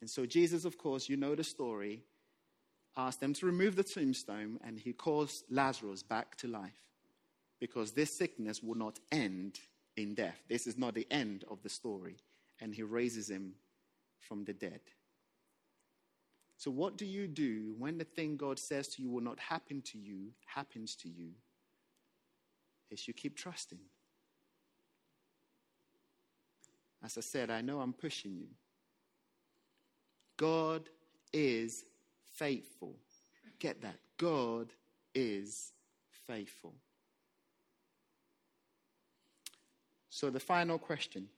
And 0.00 0.08
so 0.08 0.24
Jesus, 0.24 0.64
of 0.64 0.78
course, 0.78 1.06
you 1.08 1.18
know 1.18 1.34
the 1.34 1.44
story, 1.44 2.04
asked 2.96 3.20
them 3.20 3.34
to 3.34 3.46
remove 3.46 3.76
the 3.76 3.84
tombstone 3.84 4.58
and 4.64 4.78
he 4.78 4.92
calls 4.92 5.44
Lazarus 5.50 6.02
back 6.02 6.36
to 6.36 6.48
life 6.48 6.90
because 7.60 7.92
this 7.92 8.16
sickness 8.16 8.62
will 8.62 8.74
not 8.74 8.98
end 9.12 9.60
in 9.96 10.14
death. 10.14 10.42
This 10.48 10.66
is 10.66 10.76
not 10.76 10.94
the 10.94 11.06
end 11.10 11.44
of 11.50 11.62
the 11.62 11.68
story. 11.68 12.16
And 12.60 12.74
he 12.74 12.82
raises 12.82 13.28
him 13.28 13.52
from 14.18 14.44
the 14.44 14.52
dead. 14.52 14.80
So, 16.58 16.70
what 16.70 16.96
do 16.96 17.04
you 17.04 17.26
do 17.26 17.74
when 17.78 17.98
the 17.98 18.04
thing 18.04 18.36
God 18.36 18.58
says 18.58 18.88
to 18.88 19.02
you 19.02 19.10
will 19.10 19.20
not 19.20 19.38
happen 19.38 19.82
to 19.82 19.98
you 19.98 20.30
happens 20.46 20.96
to 20.96 21.08
you? 21.08 21.32
Is 22.90 23.06
you 23.06 23.12
keep 23.12 23.36
trusting. 23.36 23.80
As 27.04 27.18
I 27.18 27.20
said, 27.20 27.50
I 27.50 27.60
know 27.60 27.80
I'm 27.80 27.92
pushing 27.92 28.36
you. 28.36 28.48
God 30.38 30.88
is 31.32 31.84
faithful. 32.36 32.94
Get 33.58 33.82
that. 33.82 33.96
God 34.18 34.68
is 35.14 35.72
faithful. 36.26 36.74
So, 40.10 40.30
the 40.30 40.40
final 40.40 40.78
question 40.78 41.28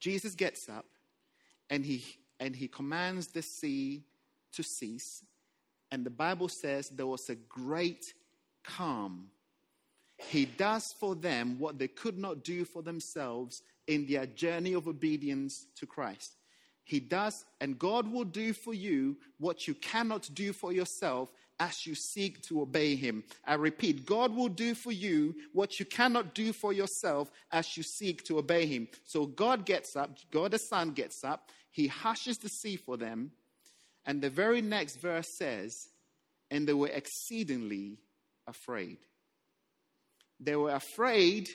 Jesus 0.00 0.34
gets 0.34 0.68
up 0.68 0.86
and 1.68 1.84
he, 1.84 2.04
and 2.40 2.56
he 2.56 2.66
commands 2.66 3.28
the 3.28 3.42
sea 3.42 4.02
to 4.52 4.62
cease. 4.62 5.22
And 5.92 6.04
the 6.04 6.10
Bible 6.10 6.48
says 6.48 6.88
there 6.88 7.06
was 7.06 7.28
a 7.30 7.34
great 7.34 8.14
calm. 8.64 9.28
He 10.16 10.44
does 10.44 10.92
for 10.98 11.14
them 11.14 11.56
what 11.58 11.78
they 11.78 11.88
could 11.88 12.18
not 12.18 12.44
do 12.44 12.64
for 12.64 12.82
themselves 12.82 13.62
in 13.86 14.06
their 14.06 14.26
journey 14.26 14.74
of 14.74 14.86
obedience 14.86 15.66
to 15.76 15.86
Christ. 15.86 16.36
He 16.84 17.00
does, 17.00 17.44
and 17.60 17.78
God 17.78 18.10
will 18.10 18.24
do 18.24 18.52
for 18.52 18.74
you 18.74 19.16
what 19.38 19.68
you 19.68 19.74
cannot 19.74 20.28
do 20.34 20.52
for 20.52 20.72
yourself 20.72 21.30
as 21.60 21.86
you 21.86 21.94
seek 21.94 22.42
to 22.42 22.62
obey 22.62 22.96
Him. 22.96 23.22
I 23.44 23.54
repeat, 23.54 24.06
God 24.06 24.34
will 24.34 24.48
do 24.48 24.74
for 24.74 24.90
you 24.90 25.34
what 25.52 25.78
you 25.78 25.84
cannot 25.84 26.34
do 26.34 26.52
for 26.52 26.72
yourself 26.72 27.30
as 27.52 27.76
you 27.76 27.82
seek 27.82 28.24
to 28.24 28.38
obey 28.38 28.66
Him. 28.66 28.88
So 29.04 29.26
God 29.26 29.66
gets 29.66 29.94
up, 29.94 30.10
God 30.30 30.52
the 30.52 30.58
Son 30.58 30.90
gets 30.92 31.22
up, 31.22 31.50
He 31.70 31.86
hushes 31.86 32.38
the 32.38 32.48
sea 32.48 32.76
for 32.76 32.96
them, 32.96 33.30
and 34.06 34.22
the 34.22 34.30
very 34.30 34.62
next 34.62 34.96
verse 34.96 35.28
says, 35.36 35.88
and 36.50 36.66
they 36.66 36.72
were 36.72 36.88
exceedingly 36.88 37.98
afraid. 38.46 38.98
They 40.40 40.56
were 40.56 40.72
afraid 40.74 41.50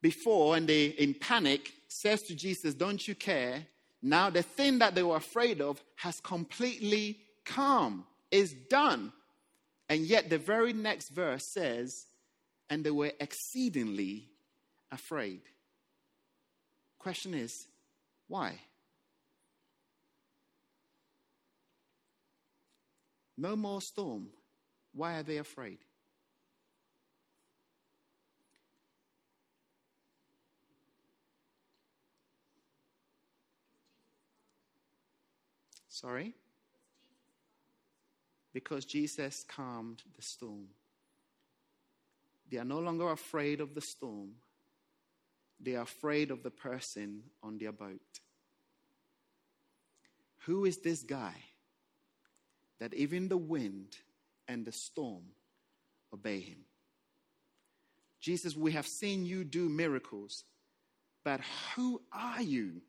before, 0.00 0.56
and 0.56 0.66
they, 0.68 0.86
in 0.86 1.14
panic, 1.14 1.72
says 1.88 2.22
to 2.22 2.34
Jesus, 2.34 2.74
Don't 2.74 3.06
you 3.06 3.16
care? 3.16 3.66
Now, 4.00 4.30
the 4.30 4.42
thing 4.42 4.78
that 4.78 4.94
they 4.94 5.02
were 5.02 5.16
afraid 5.16 5.60
of 5.60 5.82
has 5.96 6.20
completely 6.20 7.18
come, 7.44 8.04
is 8.30 8.52
done. 8.52 9.12
And 9.88 10.02
yet, 10.02 10.30
the 10.30 10.38
very 10.38 10.72
next 10.72 11.08
verse 11.08 11.44
says, 11.52 12.06
and 12.70 12.84
they 12.84 12.90
were 12.90 13.12
exceedingly 13.18 14.28
afraid. 14.92 15.40
Question 16.98 17.34
is, 17.34 17.66
why? 18.28 18.60
No 23.36 23.56
more 23.56 23.80
storm. 23.80 24.28
Why 24.92 25.18
are 25.18 25.22
they 25.22 25.38
afraid? 25.38 25.78
Sorry? 36.00 36.32
Because 38.52 38.84
Jesus 38.84 39.44
calmed 39.48 40.00
the 40.14 40.22
storm. 40.22 40.68
They 42.48 42.58
are 42.58 42.64
no 42.64 42.78
longer 42.78 43.10
afraid 43.10 43.60
of 43.60 43.74
the 43.74 43.80
storm, 43.80 44.30
they 45.60 45.74
are 45.74 45.82
afraid 45.82 46.30
of 46.30 46.44
the 46.44 46.52
person 46.52 47.24
on 47.42 47.58
their 47.58 47.72
boat. 47.72 48.20
Who 50.46 50.66
is 50.66 50.78
this 50.78 51.02
guy 51.02 51.34
that 52.78 52.94
even 52.94 53.28
the 53.28 53.36
wind 53.36 53.96
and 54.46 54.64
the 54.64 54.72
storm 54.72 55.24
obey 56.14 56.38
him? 56.40 56.60
Jesus, 58.20 58.56
we 58.56 58.70
have 58.70 58.86
seen 58.86 59.26
you 59.26 59.42
do 59.42 59.68
miracles, 59.68 60.44
but 61.24 61.40
who 61.74 62.00
are 62.12 62.40
you? 62.40 62.82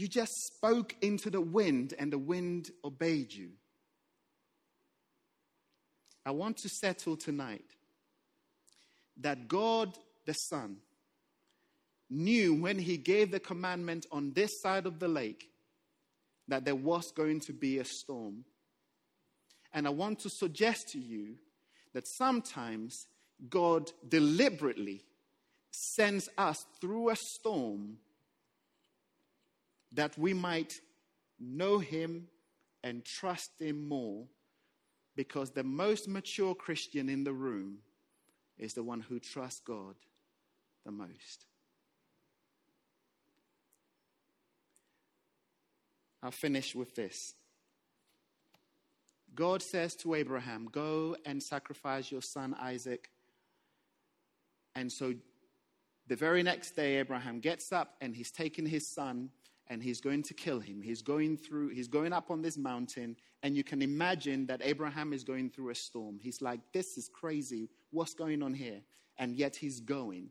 You 0.00 0.08
just 0.08 0.32
spoke 0.46 0.96
into 1.02 1.28
the 1.28 1.42
wind, 1.42 1.92
and 1.98 2.10
the 2.10 2.18
wind 2.18 2.70
obeyed 2.82 3.34
you. 3.34 3.50
I 6.24 6.30
want 6.30 6.56
to 6.56 6.70
settle 6.70 7.18
tonight 7.18 7.76
that 9.18 9.46
God 9.46 9.98
the 10.24 10.32
Son 10.32 10.78
knew 12.08 12.54
when 12.54 12.78
He 12.78 12.96
gave 12.96 13.30
the 13.30 13.40
commandment 13.40 14.06
on 14.10 14.32
this 14.32 14.62
side 14.62 14.86
of 14.86 15.00
the 15.00 15.06
lake 15.06 15.50
that 16.48 16.64
there 16.64 16.74
was 16.74 17.12
going 17.12 17.40
to 17.40 17.52
be 17.52 17.76
a 17.76 17.84
storm. 17.84 18.46
And 19.74 19.86
I 19.86 19.90
want 19.90 20.20
to 20.20 20.30
suggest 20.30 20.88
to 20.92 20.98
you 20.98 21.34
that 21.92 22.08
sometimes 22.08 23.06
God 23.50 23.92
deliberately 24.08 25.04
sends 25.70 26.30
us 26.38 26.64
through 26.80 27.10
a 27.10 27.16
storm 27.16 27.98
that 29.92 30.16
we 30.18 30.34
might 30.34 30.80
know 31.38 31.78
Him 31.78 32.28
and 32.82 33.04
trust 33.04 33.52
Him 33.60 33.88
more, 33.88 34.26
because 35.16 35.50
the 35.50 35.64
most 35.64 36.08
mature 36.08 36.54
Christian 36.54 37.08
in 37.08 37.24
the 37.24 37.32
room 37.32 37.78
is 38.58 38.74
the 38.74 38.82
one 38.82 39.00
who 39.00 39.18
trusts 39.18 39.60
God 39.60 39.94
the 40.84 40.92
most. 40.92 41.46
I'll 46.22 46.30
finish 46.30 46.74
with 46.74 46.94
this. 46.94 47.34
God 49.34 49.62
says 49.62 49.94
to 49.96 50.14
Abraham, 50.14 50.68
Go 50.70 51.16
and 51.24 51.42
sacrifice 51.42 52.10
your 52.10 52.22
son 52.22 52.54
Isaac. 52.60 53.10
And 54.74 54.90
so 54.90 55.14
the 56.06 56.16
very 56.16 56.42
next 56.42 56.72
day, 56.72 56.96
Abraham 56.96 57.40
gets 57.40 57.72
up 57.72 57.94
and 58.00 58.14
he's 58.14 58.30
taken 58.30 58.66
his 58.66 58.86
son 58.86 59.30
and 59.70 59.80
he's 59.80 60.00
going 60.00 60.24
to 60.24 60.34
kill 60.34 60.58
him. 60.58 60.82
He's 60.82 61.00
going 61.00 61.36
through, 61.36 61.68
he's 61.68 61.88
going 61.88 62.12
up 62.12 62.30
on 62.30 62.42
this 62.42 62.58
mountain, 62.58 63.16
and 63.42 63.56
you 63.56 63.62
can 63.64 63.80
imagine 63.80 64.44
that 64.46 64.60
Abraham 64.62 65.12
is 65.12 65.22
going 65.22 65.48
through 65.48 65.70
a 65.70 65.74
storm. 65.74 66.18
He's 66.20 66.42
like, 66.42 66.60
This 66.72 66.98
is 66.98 67.08
crazy. 67.08 67.70
What's 67.92 68.12
going 68.12 68.42
on 68.42 68.52
here? 68.52 68.80
And 69.16 69.36
yet 69.36 69.56
he's 69.56 69.80
going. 69.80 70.30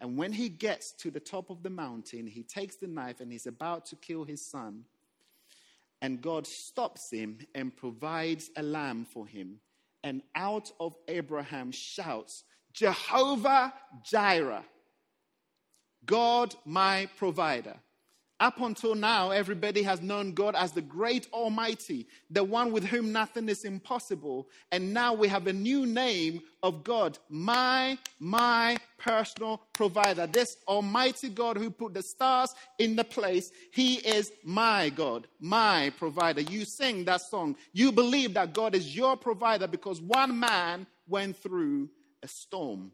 And 0.00 0.16
when 0.16 0.32
he 0.32 0.48
gets 0.48 0.92
to 0.92 1.10
the 1.10 1.20
top 1.20 1.50
of 1.50 1.62
the 1.62 1.68
mountain, 1.68 2.26
he 2.26 2.42
takes 2.42 2.76
the 2.76 2.86
knife 2.86 3.20
and 3.20 3.30
he's 3.30 3.46
about 3.46 3.84
to 3.86 3.96
kill 3.96 4.24
his 4.24 4.44
son. 4.44 4.84
And 6.00 6.22
God 6.22 6.46
stops 6.46 7.10
him 7.10 7.38
and 7.54 7.76
provides 7.76 8.50
a 8.56 8.62
lamb 8.62 9.04
for 9.04 9.26
him. 9.26 9.60
And 10.02 10.22
out 10.34 10.72
of 10.80 10.96
Abraham 11.08 11.70
shouts, 11.72 12.44
Jehovah 12.72 13.74
Jireh, 14.02 14.64
God 16.06 16.54
my 16.64 17.06
provider. 17.18 17.76
Up 18.40 18.58
until 18.58 18.94
now, 18.94 19.32
everybody 19.32 19.82
has 19.82 20.00
known 20.00 20.32
God 20.32 20.54
as 20.56 20.72
the 20.72 20.80
great 20.80 21.28
Almighty, 21.30 22.06
the 22.30 22.42
one 22.42 22.72
with 22.72 22.84
whom 22.84 23.12
nothing 23.12 23.50
is 23.50 23.66
impossible. 23.66 24.48
And 24.72 24.94
now 24.94 25.12
we 25.12 25.28
have 25.28 25.46
a 25.46 25.52
new 25.52 25.84
name 25.84 26.40
of 26.62 26.82
God, 26.82 27.18
my, 27.28 27.98
my 28.18 28.78
personal 28.96 29.60
provider. 29.74 30.26
This 30.26 30.56
Almighty 30.66 31.28
God 31.28 31.58
who 31.58 31.70
put 31.70 31.92
the 31.92 32.02
stars 32.02 32.54
in 32.78 32.96
the 32.96 33.04
place, 33.04 33.52
He 33.72 33.96
is 33.96 34.32
my 34.42 34.88
God, 34.88 35.26
my 35.38 35.92
provider. 35.98 36.40
You 36.40 36.64
sing 36.64 37.04
that 37.04 37.20
song. 37.20 37.56
You 37.74 37.92
believe 37.92 38.32
that 38.34 38.54
God 38.54 38.74
is 38.74 38.96
your 38.96 39.18
provider 39.18 39.66
because 39.66 40.00
one 40.00 40.40
man 40.40 40.86
went 41.06 41.36
through 41.36 41.90
a 42.22 42.28
storm. 42.28 42.92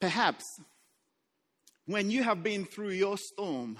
Perhaps 0.00 0.60
when 1.86 2.10
you 2.10 2.22
have 2.22 2.42
been 2.42 2.64
through 2.64 2.90
your 2.90 3.16
storm 3.16 3.78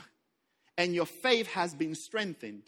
and 0.79 0.95
your 0.95 1.07
faith 1.07 1.47
has 1.49 1.75
been 1.75 1.95
strengthened, 1.95 2.65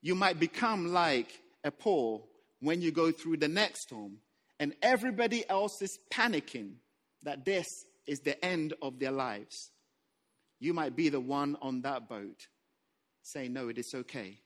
you 0.00 0.14
might 0.14 0.40
become 0.40 0.92
like 0.92 1.40
a 1.64 1.70
Paul 1.70 2.28
when 2.60 2.82
you 2.82 2.90
go 2.90 3.12
through 3.12 3.36
the 3.36 3.48
next 3.48 3.82
storm 3.82 4.18
and 4.58 4.74
everybody 4.82 5.48
else 5.48 5.80
is 5.82 5.98
panicking 6.10 6.74
that 7.22 7.44
this 7.44 7.84
is 8.06 8.20
the 8.20 8.42
end 8.44 8.74
of 8.82 8.98
their 8.98 9.12
lives. 9.12 9.70
You 10.58 10.74
might 10.74 10.96
be 10.96 11.08
the 11.08 11.20
one 11.20 11.56
on 11.60 11.82
that 11.82 12.08
boat 12.08 12.46
saying, 13.22 13.52
No, 13.52 13.68
it 13.68 13.78
is 13.78 13.94
okay. 13.94 14.38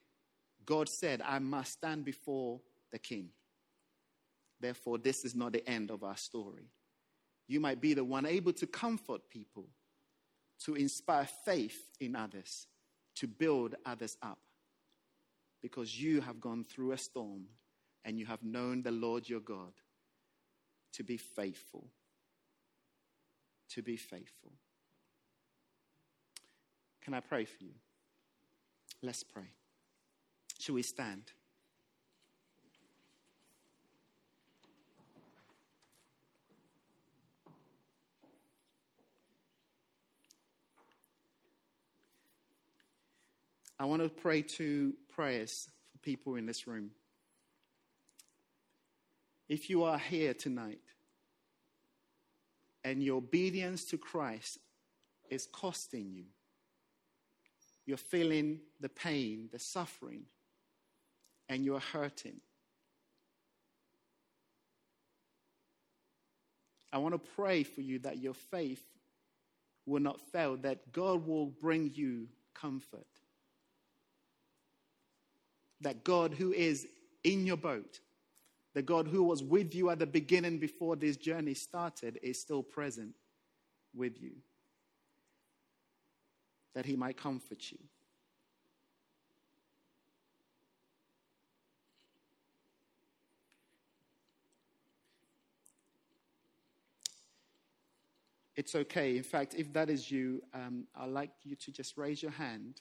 God 0.64 0.88
said, 0.88 1.22
I 1.24 1.38
must 1.38 1.72
stand 1.72 2.04
before 2.04 2.58
the 2.58 2.76
the 2.96 2.98
king. 2.98 3.28
Therefore, 4.58 4.96
this 4.96 5.24
is 5.26 5.34
not 5.34 5.52
the 5.52 5.68
end 5.68 5.90
of 5.90 6.02
our 6.02 6.16
story. 6.16 6.70
You 7.48 7.60
might 7.60 7.80
be 7.80 7.94
the 7.94 8.04
one 8.04 8.26
able 8.26 8.52
to 8.54 8.66
comfort 8.66 9.28
people, 9.30 9.66
to 10.64 10.74
inspire 10.74 11.28
faith 11.44 11.90
in 12.00 12.16
others, 12.16 12.66
to 13.16 13.26
build 13.26 13.74
others 13.84 14.16
up. 14.22 14.38
Because 15.62 16.00
you 16.00 16.20
have 16.20 16.40
gone 16.40 16.64
through 16.64 16.92
a 16.92 16.98
storm 16.98 17.46
and 18.04 18.18
you 18.18 18.26
have 18.26 18.42
known 18.42 18.82
the 18.82 18.90
Lord 18.90 19.28
your 19.28 19.40
God 19.40 19.72
to 20.92 21.02
be 21.02 21.16
faithful. 21.16 21.88
To 23.70 23.82
be 23.82 23.96
faithful. 23.96 24.52
Can 27.02 27.14
I 27.14 27.20
pray 27.20 27.44
for 27.44 27.64
you? 27.64 27.74
Let's 29.02 29.22
pray. 29.22 29.50
Shall 30.58 30.74
we 30.74 30.82
stand? 30.82 31.32
I 43.78 43.84
want 43.84 44.02
to 44.02 44.08
pray 44.08 44.40
two 44.42 44.94
prayers 45.10 45.68
for 45.92 45.98
people 45.98 46.36
in 46.36 46.46
this 46.46 46.66
room. 46.66 46.92
If 49.48 49.68
you 49.68 49.84
are 49.84 49.98
here 49.98 50.32
tonight 50.32 50.80
and 52.84 53.02
your 53.02 53.18
obedience 53.18 53.84
to 53.86 53.98
Christ 53.98 54.58
is 55.28 55.46
costing 55.46 56.10
you, 56.10 56.24
you're 57.84 57.98
feeling 57.98 58.60
the 58.80 58.88
pain, 58.88 59.48
the 59.52 59.58
suffering, 59.58 60.22
and 61.48 61.64
you're 61.64 61.78
hurting. 61.78 62.40
I 66.92 66.98
want 66.98 67.12
to 67.12 67.30
pray 67.36 67.62
for 67.62 67.82
you 67.82 67.98
that 68.00 68.18
your 68.18 68.34
faith 68.34 68.84
will 69.84 70.00
not 70.00 70.20
fail, 70.32 70.56
that 70.56 70.92
God 70.92 71.26
will 71.26 71.46
bring 71.46 71.92
you 71.94 72.28
comfort 72.54 73.06
that 75.80 76.04
God 76.04 76.34
who 76.34 76.52
is 76.52 76.86
in 77.24 77.46
your 77.46 77.56
boat, 77.56 78.00
the 78.74 78.82
God 78.82 79.08
who 79.08 79.22
was 79.22 79.42
with 79.42 79.74
you 79.74 79.90
at 79.90 79.98
the 79.98 80.06
beginning 80.06 80.58
before 80.58 80.96
this 80.96 81.16
journey 81.16 81.54
started, 81.54 82.18
is 82.22 82.40
still 82.40 82.62
present 82.62 83.14
with 83.94 84.20
you. 84.20 84.32
That 86.74 86.86
he 86.86 86.96
might 86.96 87.16
comfort 87.16 87.70
you. 87.70 87.78
It's 98.56 98.74
okay. 98.74 99.18
In 99.18 99.22
fact, 99.22 99.54
if 99.54 99.72
that 99.74 99.90
is 99.90 100.10
you, 100.10 100.42
um, 100.54 100.86
I'd 100.94 101.10
like 101.10 101.30
you 101.44 101.56
to 101.56 101.70
just 101.70 101.98
raise 101.98 102.22
your 102.22 102.32
hand 102.32 102.80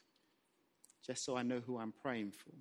just 1.06 1.26
so 1.26 1.36
I 1.36 1.44
know 1.44 1.62
who 1.66 1.78
I'm 1.78 1.94
praying 2.02 2.32
for. 2.32 2.54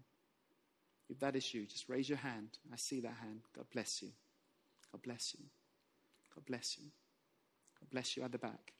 If 1.08 1.18
that 1.20 1.36
is 1.36 1.52
you, 1.52 1.66
just 1.66 1.88
raise 1.88 2.08
your 2.08 2.18
hand. 2.18 2.58
I 2.72 2.76
see 2.76 3.00
that 3.00 3.14
hand. 3.20 3.42
God 3.54 3.66
bless 3.72 4.02
you. 4.02 4.08
God 4.90 5.02
bless 5.02 5.34
you. 5.38 5.44
God 6.34 6.44
bless 6.46 6.78
you. 6.78 6.86
God 7.78 7.90
bless 7.90 8.16
you 8.16 8.22
at 8.22 8.32
the 8.32 8.38
back. 8.38 8.72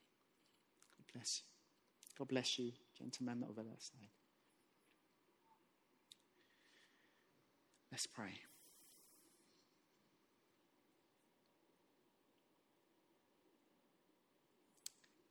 God 0.97 1.13
bless 1.13 1.43
you. 1.43 1.55
God 2.19 2.29
bless 2.29 2.59
you, 2.59 2.73
gentlemen 2.97 3.45
over 3.49 3.63
that 3.63 3.83
side. 3.83 4.09
Let's 7.91 8.07
pray. 8.07 8.41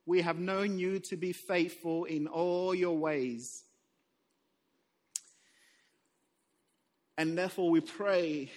We 0.06 0.20
have 0.20 0.38
known 0.38 0.78
you 0.78 0.98
to 1.00 1.16
be 1.16 1.32
faithful 1.32 2.04
in 2.04 2.26
all 2.26 2.74
your 2.74 2.96
ways. 2.96 3.64
And 7.16 7.38
therefore, 7.38 7.70
we 7.70 7.80
pray 7.80 8.50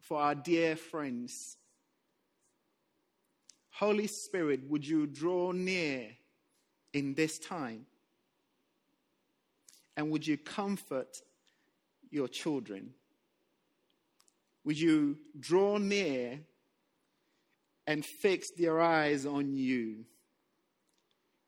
for 0.00 0.20
our 0.20 0.34
dear 0.34 0.76
friends. 0.76 1.56
Holy 3.70 4.06
Spirit, 4.06 4.60
would 4.68 4.86
you 4.86 5.06
draw 5.06 5.52
near 5.52 6.08
in 6.92 7.14
this 7.14 7.38
time? 7.38 7.86
And 9.96 10.10
would 10.10 10.26
you 10.26 10.36
comfort 10.36 11.18
your 12.10 12.28
children? 12.28 12.94
Would 14.64 14.78
you 14.78 15.18
draw 15.38 15.78
near 15.78 16.40
and 17.86 18.04
fix 18.04 18.50
their 18.50 18.80
eyes 18.80 19.26
on 19.26 19.54
you? 19.54 20.04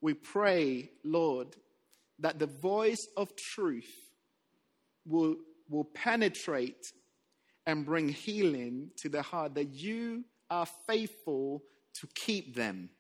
We 0.01 0.15
pray, 0.15 0.91
Lord, 1.05 1.55
that 2.19 2.39
the 2.39 2.47
voice 2.47 3.07
of 3.17 3.37
truth 3.37 3.93
will 5.05 5.37
will 5.73 5.85
penetrate 5.85 6.93
and 7.67 7.87
bring 7.87 8.09
healing 8.09 8.91
to 8.97 9.09
the 9.09 9.23
heart, 9.23 9.55
that 9.55 9.73
you 9.73 10.25
are 10.51 10.67
faithful 10.87 11.63
to 11.95 12.07
keep 12.15 12.55
them. 12.55 12.91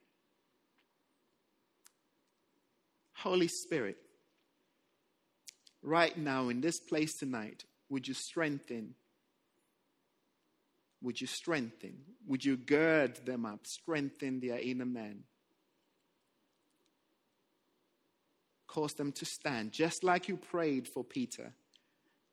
Holy 3.15 3.49
Spirit, 3.49 3.99
right 5.83 6.17
now 6.17 6.49
in 6.49 6.61
this 6.61 6.81
place 6.81 7.19
tonight, 7.19 7.65
would 7.89 8.09
you 8.09 8.15
strengthen? 8.15 8.95
Would 11.03 11.21
you 11.21 11.27
strengthen? 11.27 11.99
Would 12.27 12.45
you 12.45 12.57
gird 12.57 13.25
them 13.27 13.45
up, 13.45 13.67
strengthen 13.67 14.41
their 14.41 14.59
inner 14.59 14.87
man? 14.87 15.25
Cause 18.67 18.95
them 18.95 19.13
to 19.13 19.25
stand, 19.25 19.73
just 19.73 20.03
like 20.03 20.29
you 20.29 20.37
prayed 20.37 20.89
for 20.89 21.05
Peter 21.05 21.53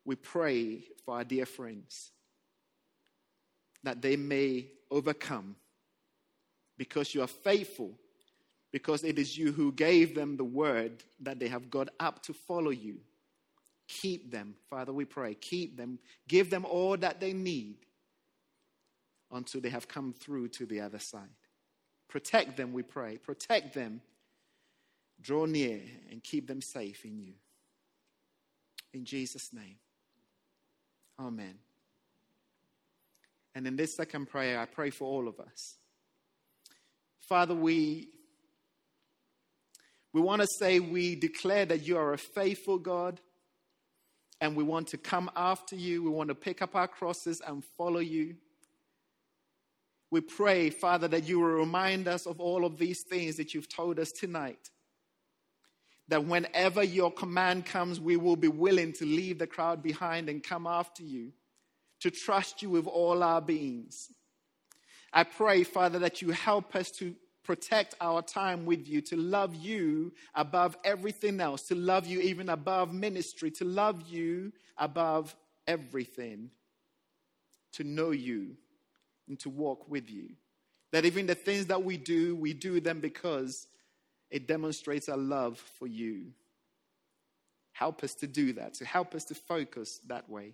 we 0.10 0.16
pray 0.16 0.80
for 1.06 1.18
our 1.18 1.24
dear 1.24 1.46
friends 1.46 2.10
that 3.84 4.02
they 4.02 4.16
may 4.16 4.66
overcome 4.90 5.56
because 6.80 7.14
you 7.14 7.22
are 7.22 7.28
faithful, 7.28 7.92
because 8.72 9.04
it 9.04 9.20
is 9.20 9.38
you 9.38 9.52
who 9.52 9.72
gave 9.72 10.16
them 10.16 10.36
the 10.36 10.44
word 10.44 11.04
that 11.20 11.38
they 11.38 11.48
have 11.48 11.70
got 11.70 11.90
up 12.00 12.24
to 12.24 12.34
follow 12.34 12.72
you. 12.72 12.96
Keep 13.88 14.32
them, 14.32 14.56
Father, 14.68 14.92
we 14.92 15.06
pray. 15.06 15.36
Keep 15.36 15.78
them. 15.78 16.00
Give 16.28 16.50
them 16.50 16.66
all 16.66 16.98
that 16.98 17.20
they 17.20 17.32
need 17.32 17.76
until 19.32 19.62
they 19.62 19.70
have 19.70 19.88
come 19.88 20.12
through 20.12 20.48
to 20.48 20.66
the 20.66 20.82
other 20.82 20.98
side. 20.98 21.38
Protect 22.08 22.58
them, 22.58 22.74
we 22.74 22.82
pray. 22.82 23.18
Protect 23.18 23.76
them. 23.76 24.02
Draw 25.22 25.46
near 25.46 25.82
and 26.10 26.24
keep 26.24 26.48
them 26.48 26.62
safe 26.64 27.06
in 27.06 27.20
you. 27.20 27.34
In 28.92 29.06
Jesus' 29.06 29.54
name. 29.54 29.76
Amen. 31.20 31.56
And 33.54 33.68
in 33.68 33.76
this 33.76 33.96
second 33.96 34.28
prayer, 34.28 34.60
I 34.60 34.66
pray 34.66 34.90
for 34.90 35.06
all 35.06 35.28
of 35.28 35.40
us. 35.40 35.76
Father, 37.20 37.54
we, 37.54 38.08
we 40.14 40.22
want 40.22 40.42
to 40.42 40.48
say 40.60 40.80
we 40.80 41.16
declare 41.16 41.66
that 41.66 41.86
you 41.86 41.98
are 41.98 42.14
a 42.14 42.18
faithful 42.18 42.78
God 42.78 43.20
and 44.40 44.56
we 44.56 44.64
want 44.64 44.88
to 44.88 44.98
come 44.98 45.30
after 45.36 45.76
you. 45.76 46.02
We 46.02 46.10
want 46.10 46.30
to 46.30 46.36
pick 46.36 46.62
up 46.62 46.76
our 46.76 46.88
crosses 46.88 47.42
and 47.46 47.64
follow 47.78 48.00
you. 48.00 48.36
We 50.12 50.22
pray, 50.22 50.70
Father, 50.70 51.08
that 51.10 51.28
you 51.28 51.40
will 51.40 51.50
remind 51.50 52.08
us 52.08 52.26
of 52.26 52.40
all 52.40 52.66
of 52.66 52.78
these 52.78 53.04
things 53.10 53.36
that 53.36 53.54
you've 53.54 53.70
told 53.70 54.00
us 54.00 54.12
tonight 54.12 54.70
that 56.10 56.26
whenever 56.26 56.84
your 56.84 57.12
command 57.12 57.66
comes, 57.66 58.00
we 58.00 58.18
will 58.18 58.36
be 58.36 58.48
willing 58.48 58.94
to 58.94 59.06
leave 59.06 59.40
the 59.40 59.48
crowd 59.48 59.82
behind 59.82 60.28
and 60.28 60.44
come 60.44 60.68
after 60.68 61.04
you, 61.04 61.32
to 62.02 62.12
trust 62.12 62.62
you 62.62 62.70
with 62.70 62.88
all 62.88 63.24
our 63.24 63.42
beings. 63.42 64.12
I 65.14 65.24
pray, 65.24 65.64
Father, 65.64 66.00
that 66.00 66.22
you 66.22 66.32
help 66.32 66.76
us 66.76 66.92
to 66.92 67.16
protect 67.44 67.96
our 68.02 68.22
time 68.22 68.66
with 68.66 68.88
you, 68.88 69.02
to 69.02 69.16
love 69.16 69.56
you 69.56 70.12
above 70.36 70.78
everything 70.84 71.40
else, 71.40 71.64
to 71.64 71.76
love 71.76 72.06
you 72.06 72.20
even 72.22 72.50
above 72.50 72.94
ministry, 72.94 73.52
to 73.52 73.66
love 73.66 74.02
you 74.08 74.52
above 74.78 75.36
everything, 75.68 76.50
to 77.74 77.84
know 77.84 78.12
you 78.12 78.56
and 79.28 79.40
to 79.40 79.50
walk 79.50 79.90
with 79.90 80.10
you. 80.10 80.30
That 80.92 81.06
even 81.06 81.28
the 81.28 81.36
things 81.36 81.68
that 81.68 81.84
we 81.84 81.98
do, 81.98 82.36
we 82.36 82.54
do 82.54 82.80
them 82.80 83.00
because 83.00 83.68
it 84.32 84.48
demonstrates 84.48 85.10
our 85.10 85.18
love 85.18 85.58
for 85.58 85.88
you. 85.88 86.34
Help 87.72 88.04
us 88.04 88.14
to 88.16 88.28
do 88.28 88.54
that, 88.54 88.76
to 88.76 88.86
help 88.86 89.16
us 89.16 89.26
to 89.26 89.36
focus 89.36 90.00
that 90.08 90.30
way. 90.30 90.54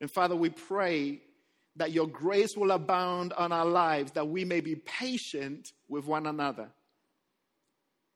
And 0.00 0.10
Father, 0.10 0.34
we 0.36 0.50
pray 0.50 1.20
that 1.76 1.92
your 1.92 2.06
grace 2.06 2.56
will 2.56 2.70
abound 2.70 3.32
on 3.34 3.52
our 3.52 3.66
lives, 3.66 4.12
that 4.12 4.28
we 4.28 4.44
may 4.44 4.60
be 4.60 4.74
patient 4.76 5.72
with 5.88 6.06
one 6.06 6.26
another. 6.26 6.68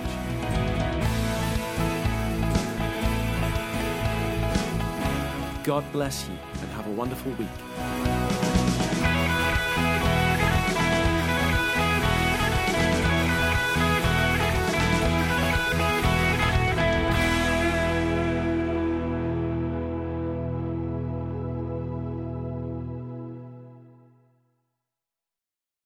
God 5.63 5.83
bless 5.91 6.27
you 6.27 6.37
and 6.61 6.71
have 6.71 6.87
a 6.87 6.91
wonderful 6.91 7.31
week. 7.33 8.14